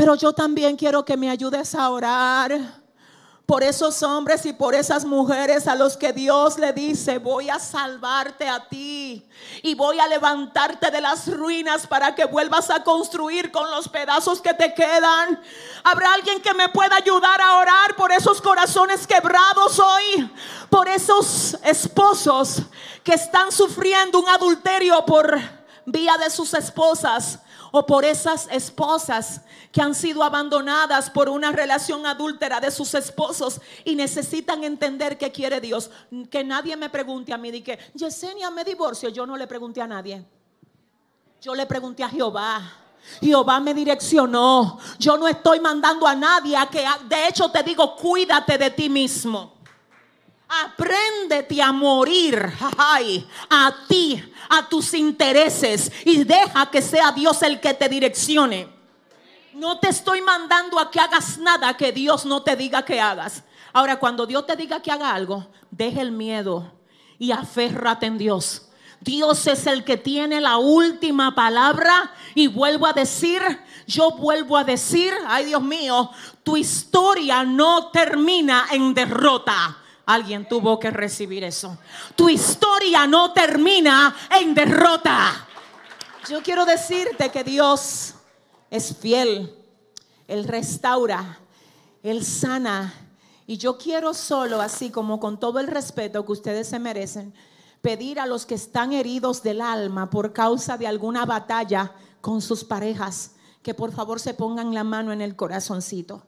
[0.00, 2.58] Pero yo también quiero que me ayudes a orar
[3.44, 7.58] por esos hombres y por esas mujeres a los que Dios le dice, voy a
[7.58, 9.28] salvarte a ti
[9.62, 14.40] y voy a levantarte de las ruinas para que vuelvas a construir con los pedazos
[14.40, 15.38] que te quedan.
[15.84, 20.30] ¿Habrá alguien que me pueda ayudar a orar por esos corazones quebrados hoy?
[20.70, 22.62] Por esos esposos
[23.04, 25.38] que están sufriendo un adulterio por
[25.84, 27.40] vía de sus esposas
[27.72, 29.42] o por esas esposas
[29.72, 35.30] que han sido abandonadas por una relación adúltera de sus esposos y necesitan entender qué
[35.30, 35.90] quiere Dios.
[36.30, 39.08] Que nadie me pregunte a mí de que Yesenia me divorcio.
[39.08, 40.24] Yo no le pregunté a nadie.
[41.40, 42.60] Yo le pregunté a Jehová.
[43.20, 44.78] Jehová me direccionó.
[44.98, 48.88] Yo no estoy mandando a nadie a que, de hecho te digo, cuídate de ti
[48.88, 49.59] mismo.
[50.50, 52.52] Apréndete a morir
[53.48, 58.68] a ti, a tus intereses y deja que sea Dios el que te direccione.
[59.54, 63.44] No te estoy mandando a que hagas nada que Dios no te diga que hagas.
[63.72, 66.72] Ahora, cuando Dios te diga que haga algo, deja el miedo
[67.18, 68.66] y aférrate en Dios.
[69.00, 73.40] Dios es el que tiene la última palabra y vuelvo a decir,
[73.86, 76.10] yo vuelvo a decir, ay Dios mío,
[76.42, 79.79] tu historia no termina en derrota.
[80.10, 81.78] Alguien tuvo que recibir eso.
[82.16, 85.46] Tu historia no termina en derrota.
[86.28, 88.14] Yo quiero decirte que Dios
[88.70, 89.54] es fiel.
[90.26, 91.38] Él restaura,
[92.02, 92.92] Él sana.
[93.46, 97.32] Y yo quiero solo, así como con todo el respeto que ustedes se merecen,
[97.80, 102.64] pedir a los que están heridos del alma por causa de alguna batalla con sus
[102.64, 106.24] parejas, que por favor se pongan la mano en el corazoncito.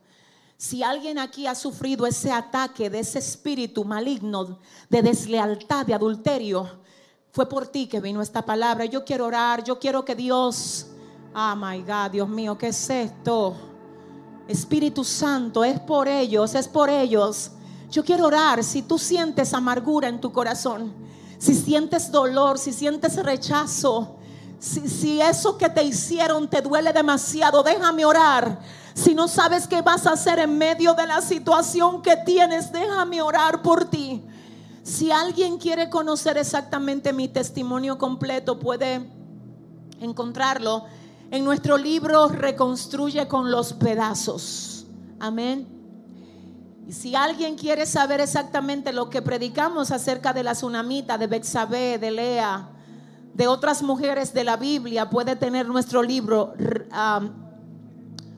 [0.63, 6.79] Si alguien aquí ha sufrido ese ataque de ese espíritu maligno, de deslealtad, de adulterio,
[7.33, 8.85] fue por ti que vino esta palabra.
[8.85, 10.87] Yo quiero orar, yo quiero que Dios,
[11.35, 13.57] oh my God, Dios mío, ¿qué es esto?
[14.47, 17.51] Espíritu Santo, es por ellos, es por ellos.
[17.91, 20.95] Yo quiero orar si tú sientes amargura en tu corazón
[21.39, 24.15] si sientes dolor, si sientes rechazo,
[24.61, 28.61] si, eso que te hicieron te duele demasiado, déjame orar.
[28.95, 33.23] Si no sabes qué vas a hacer en medio de la situación que tienes, déjame
[33.23, 34.23] orar por ti.
[34.83, 39.09] Si alguien quiere conocer exactamente mi testimonio completo, puede
[40.01, 40.85] encontrarlo
[41.31, 44.87] en nuestro libro Reconstruye con los pedazos.
[45.21, 45.69] Amén.
[46.87, 51.99] Y si alguien quiere saber exactamente lo que predicamos acerca de la tsunamita, de Bexabé,
[51.99, 52.69] de Lea,
[53.33, 56.55] de otras mujeres de la Biblia, puede tener nuestro libro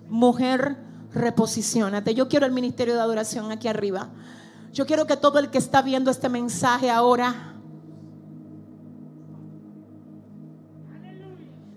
[0.08, 0.76] Mujer
[1.14, 2.14] Reposicionate.
[2.14, 4.08] Yo quiero el ministerio de adoración aquí arriba.
[4.72, 7.54] Yo quiero que todo el que está viendo este mensaje ahora,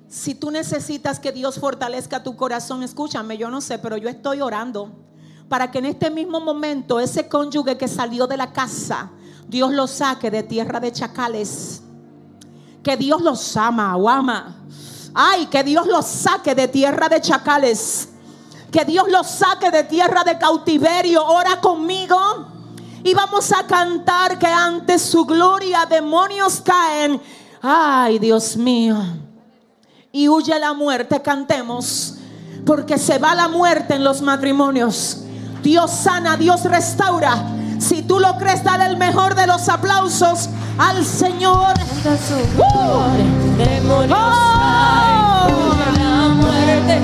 [0.08, 4.42] si tú necesitas que Dios fortalezca tu corazón, escúchame, yo no sé, pero yo estoy
[4.42, 4.92] orando
[5.48, 9.12] para que en este mismo momento ese cónyuge que salió de la casa,
[9.48, 11.84] Dios lo saque de tierra de chacales.
[12.82, 14.64] Que Dios los ama o ama.
[15.14, 18.10] Ay, que Dios los saque de tierra de chacales.
[18.72, 21.26] Que Dios los saque de tierra de cautiverio.
[21.26, 22.18] Ora conmigo.
[23.04, 27.22] Y vamos a cantar que ante su gloria demonios caen.
[27.62, 28.98] Ay, Dios mío.
[30.12, 31.22] Y huye la muerte.
[31.22, 32.16] Cantemos.
[32.66, 35.24] Porque se va la muerte en los matrimonios.
[35.64, 37.44] Dios sana, Dios restaura.
[37.80, 41.74] Si tú lo crees, dale el mejor de los aplausos al Señor.
[43.58, 45.76] Demonios oh.
[45.98, 47.02] la muerte,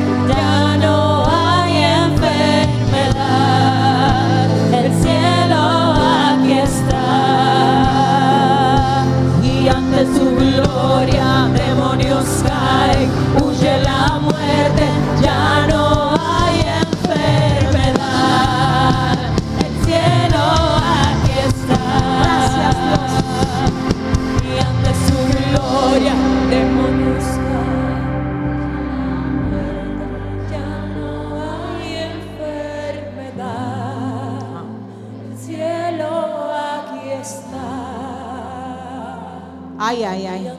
[39.93, 40.57] Ay, ay, ay.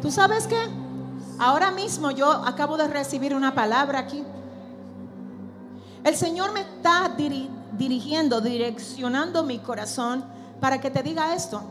[0.00, 0.60] ¿Tú sabes qué?
[1.40, 4.22] Ahora mismo yo acabo de recibir una palabra aquí.
[6.04, 7.16] El Señor me está
[7.76, 10.24] dirigiendo, direccionando mi corazón
[10.60, 11.62] para que te diga esto.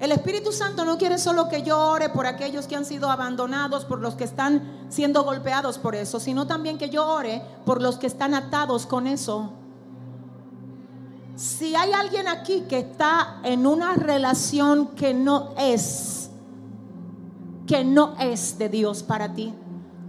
[0.00, 3.84] El Espíritu Santo no quiere solo que yo ore por aquellos que han sido abandonados,
[3.84, 7.98] por los que están siendo golpeados por eso, sino también que yo ore por los
[7.98, 9.52] que están atados con eso.
[11.36, 16.30] Si hay alguien aquí que está en una relación que no es,
[17.66, 19.52] que no es de Dios para ti,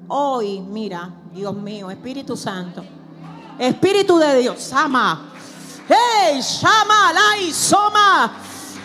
[0.07, 2.83] hoy mira, Dios mío, Espíritu Santo,
[3.57, 5.31] Espíritu de Dios, ama.
[5.87, 8.31] Hey, Shama, Lai, Soma.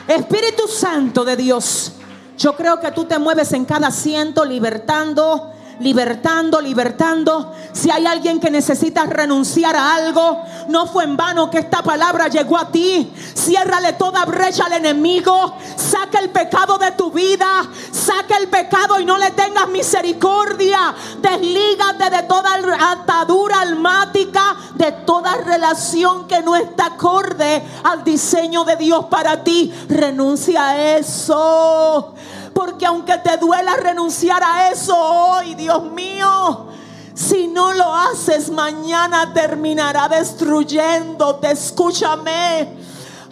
[0.09, 1.93] Espíritu Santo de Dios,
[2.39, 7.53] yo creo que tú te mueves en cada asiento libertando libertando, libertando.
[7.73, 12.29] Si hay alguien que necesita renunciar a algo, no fue en vano que esta palabra
[12.29, 13.13] llegó a ti.
[13.35, 15.55] Ciérrale toda brecha al enemigo.
[15.77, 17.67] Saca el pecado de tu vida.
[17.91, 20.95] Saca el pecado y no le tengas misericordia.
[21.21, 22.51] Deslígate de toda
[22.93, 29.73] atadura almática, de toda relación que no está acorde al diseño de Dios para ti.
[29.89, 32.15] Renuncia a eso.
[32.55, 36.69] Porque aunque te duela renunciar a eso hoy, Dios mío,
[37.15, 41.51] si no lo haces mañana terminará destruyéndote.
[41.51, 42.81] Escúchame.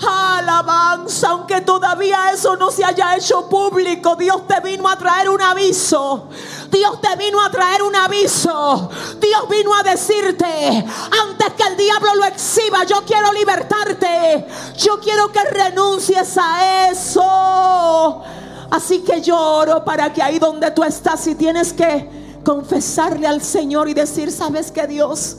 [0.06, 5.42] Alabanza, aunque todavía eso no se haya hecho público, Dios te vino a traer un
[5.42, 6.28] aviso.
[6.70, 8.90] Dios te vino a traer un aviso.
[9.18, 14.46] Dios vino a decirte, antes que el diablo lo exhiba, yo quiero libertarte.
[14.76, 18.22] Yo quiero que renuncies a eso.
[18.70, 22.08] Así que yo oro para que ahí donde tú estás, si tienes que
[22.44, 25.38] confesarle al Señor y decir, sabes que Dios,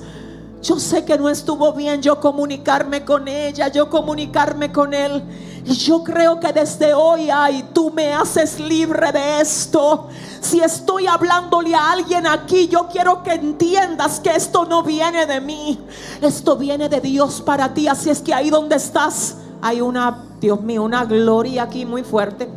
[0.62, 5.24] yo sé que no estuvo bien yo comunicarme con ella, yo comunicarme con él.
[5.66, 10.08] Y yo creo que desde hoy, ay, tú me haces libre de esto.
[10.42, 15.40] Si estoy hablándole a alguien aquí, yo quiero que entiendas que esto no viene de
[15.40, 15.80] mí.
[16.22, 17.88] Esto viene de Dios para ti.
[17.88, 22.50] Así es que ahí donde estás, hay una, Dios mío, una gloria aquí muy fuerte.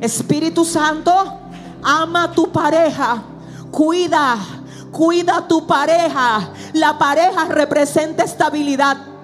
[0.00, 1.12] Espíritu Santo,
[1.82, 3.22] ama a tu pareja.
[3.70, 4.36] Cuida,
[4.92, 6.50] cuida a tu pareja.
[6.74, 9.14] La pareja representa estabilidad.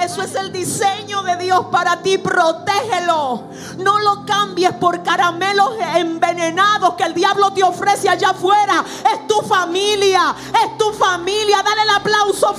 [0.00, 2.16] Eso es el diseño de Dios para ti.
[2.16, 3.44] Protégelo.
[3.78, 8.82] No lo cambies por caramelos envenenados que el diablo te ofrece allá afuera.
[9.12, 10.34] Es tu familia.
[10.54, 11.62] Es tu familia.
[11.62, 12.49] Dale el aplauso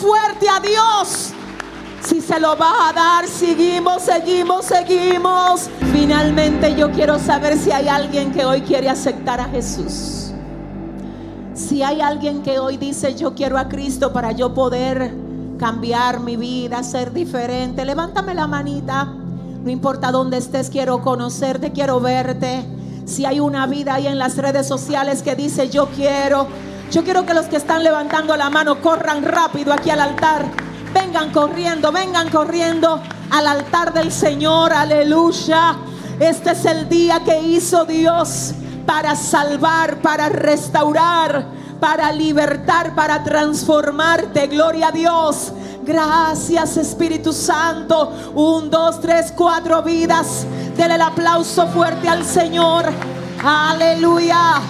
[2.31, 5.69] se lo vas a dar, seguimos, seguimos, seguimos.
[5.91, 10.31] Finalmente yo quiero saber si hay alguien que hoy quiere aceptar a Jesús.
[11.53, 15.13] Si hay alguien que hoy dice yo quiero a Cristo para yo poder
[15.59, 19.03] cambiar mi vida, ser diferente, levántame la manita.
[19.03, 22.65] No importa dónde estés, quiero conocerte, quiero verte.
[23.03, 26.47] Si hay una vida ahí en las redes sociales que dice yo quiero,
[26.91, 30.70] yo quiero que los que están levantando la mano corran rápido aquí al altar.
[30.93, 35.77] Vengan corriendo, vengan corriendo al altar del Señor, aleluya.
[36.19, 38.53] Este es el día que hizo Dios
[38.85, 41.45] para salvar, para restaurar,
[41.79, 44.47] para libertar, para transformarte.
[44.47, 45.53] Gloria a Dios.
[45.83, 48.11] Gracias Espíritu Santo.
[48.35, 50.45] Un, dos, tres, cuatro vidas.
[50.77, 52.85] Denle el aplauso fuerte al Señor.
[53.43, 54.61] Aleluya.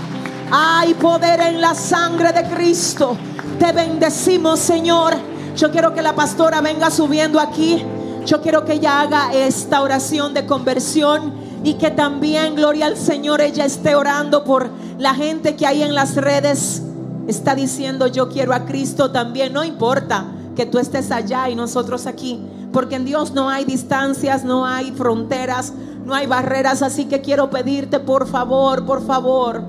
[0.51, 3.17] Hay poder en la sangre de Cristo.
[3.59, 5.13] Te bendecimos Señor.
[5.55, 7.83] Yo quiero que la pastora venga subiendo aquí.
[8.25, 11.33] Yo quiero que ella haga esta oración de conversión
[11.63, 15.93] y que también, gloria al Señor, ella esté orando por la gente que hay en
[15.93, 16.81] las redes.
[17.27, 19.53] Está diciendo, yo quiero a Cristo también.
[19.53, 20.25] No importa
[20.55, 22.39] que tú estés allá y nosotros aquí.
[22.71, 25.73] Porque en Dios no hay distancias, no hay fronteras,
[26.05, 26.81] no hay barreras.
[26.81, 29.63] Así que quiero pedirte, por favor, por favor,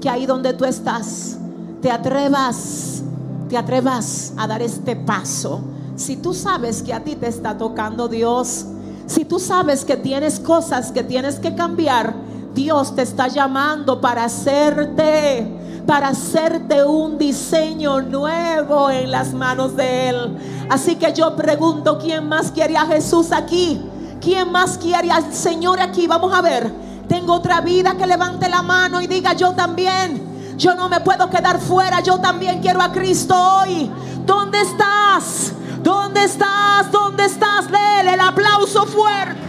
[0.00, 1.36] que ahí donde tú estás,
[1.82, 3.02] te atrevas,
[3.50, 5.60] te atrevas a dar este paso.
[5.96, 8.64] Si tú sabes que a ti te está tocando Dios,
[9.06, 12.14] si tú sabes que tienes cosas que tienes que cambiar,
[12.54, 20.10] Dios te está llamando para hacerte para hacerte un diseño nuevo en las manos de
[20.10, 20.36] Él.
[20.68, 23.80] Así que yo pregunto, ¿quién más quiere a Jesús aquí?
[24.20, 26.06] ¿Quién más quiere al Señor aquí?
[26.06, 26.72] Vamos a ver.
[27.08, 30.29] Tengo otra vida que levante la mano y diga yo también.
[30.60, 32.00] Yo no me puedo quedar fuera.
[32.00, 33.90] Yo también quiero a Cristo hoy.
[34.26, 35.54] ¿Dónde estás?
[35.82, 36.92] ¿Dónde estás?
[36.92, 37.66] ¿Dónde estás?
[37.66, 39.40] Dele el aplauso fuerte.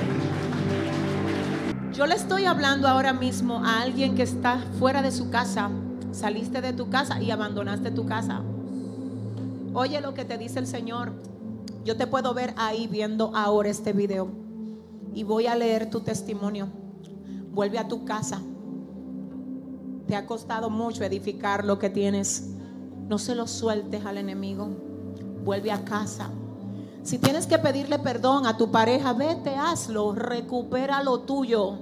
[1.92, 5.70] Yo le estoy hablando ahora mismo a alguien que está fuera de su casa
[6.12, 8.42] Saliste de tu casa y abandonaste tu casa.
[9.74, 11.14] Oye lo que te dice el Señor.
[11.86, 14.30] Yo te puedo ver ahí viendo ahora este video.
[15.14, 16.68] Y voy a leer tu testimonio.
[17.52, 18.42] Vuelve a tu casa.
[20.12, 22.50] Te ha costado mucho edificar lo que tienes.
[23.08, 24.68] No se lo sueltes al enemigo.
[25.46, 26.30] Vuelve a casa.
[27.02, 30.14] Si tienes que pedirle perdón a tu pareja, vete, hazlo.
[30.14, 31.78] Recupera lo tuyo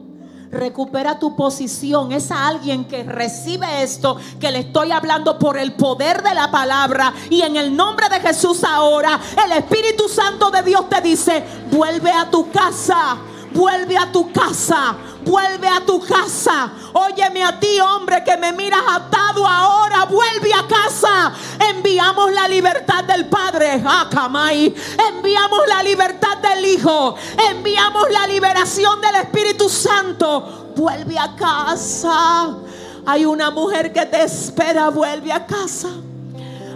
[0.51, 2.11] recupera tu posición.
[2.11, 6.51] Es a alguien que recibe esto que le estoy hablando por el poder de la
[6.51, 7.13] palabra.
[7.29, 12.11] Y en el nombre de Jesús ahora, el Espíritu Santo de Dios te dice, vuelve
[12.11, 13.17] a tu casa,
[13.53, 14.95] vuelve a tu casa
[15.29, 16.71] vuelve a tu casa.
[16.93, 21.33] Óyeme a ti, hombre, que me miras atado ahora, vuelve a casa.
[21.69, 24.73] Enviamos la libertad del Padre, Akamai.
[25.09, 27.15] Enviamos la libertad del Hijo.
[27.51, 30.73] Enviamos la liberación del Espíritu Santo.
[30.75, 32.55] Vuelve a casa.
[33.05, 35.89] Hay una mujer que te espera, vuelve a casa.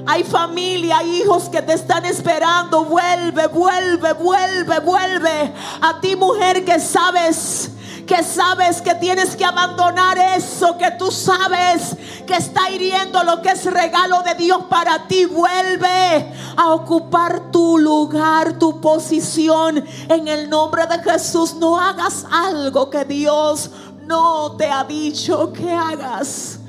[0.05, 2.85] Hay familia, hay hijos que te están esperando.
[2.85, 5.53] Vuelve, vuelve, vuelve, vuelve.
[5.81, 7.71] A ti mujer que sabes
[8.05, 11.95] que sabes que tienes que abandonar eso que tú sabes
[12.27, 15.25] que está hiriendo lo que es regalo de Dios para ti.
[15.25, 21.55] Vuelve a ocupar tu lugar, tu posición en el nombre de Jesús.
[21.55, 23.69] No hagas algo que Dios
[24.01, 26.59] no te ha dicho que hagas.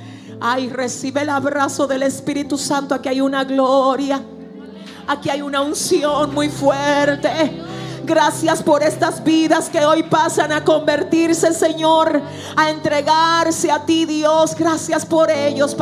[0.47, 2.95] Ay, recibe el abrazo del Espíritu Santo.
[2.95, 4.21] Aquí hay una gloria.
[5.07, 7.63] Aquí hay una unción muy fuerte.
[8.05, 12.21] Gracias por estas vidas que hoy pasan a convertirse, Señor,
[12.57, 14.55] a entregarse a ti, Dios.
[14.55, 15.75] Gracias por ellos.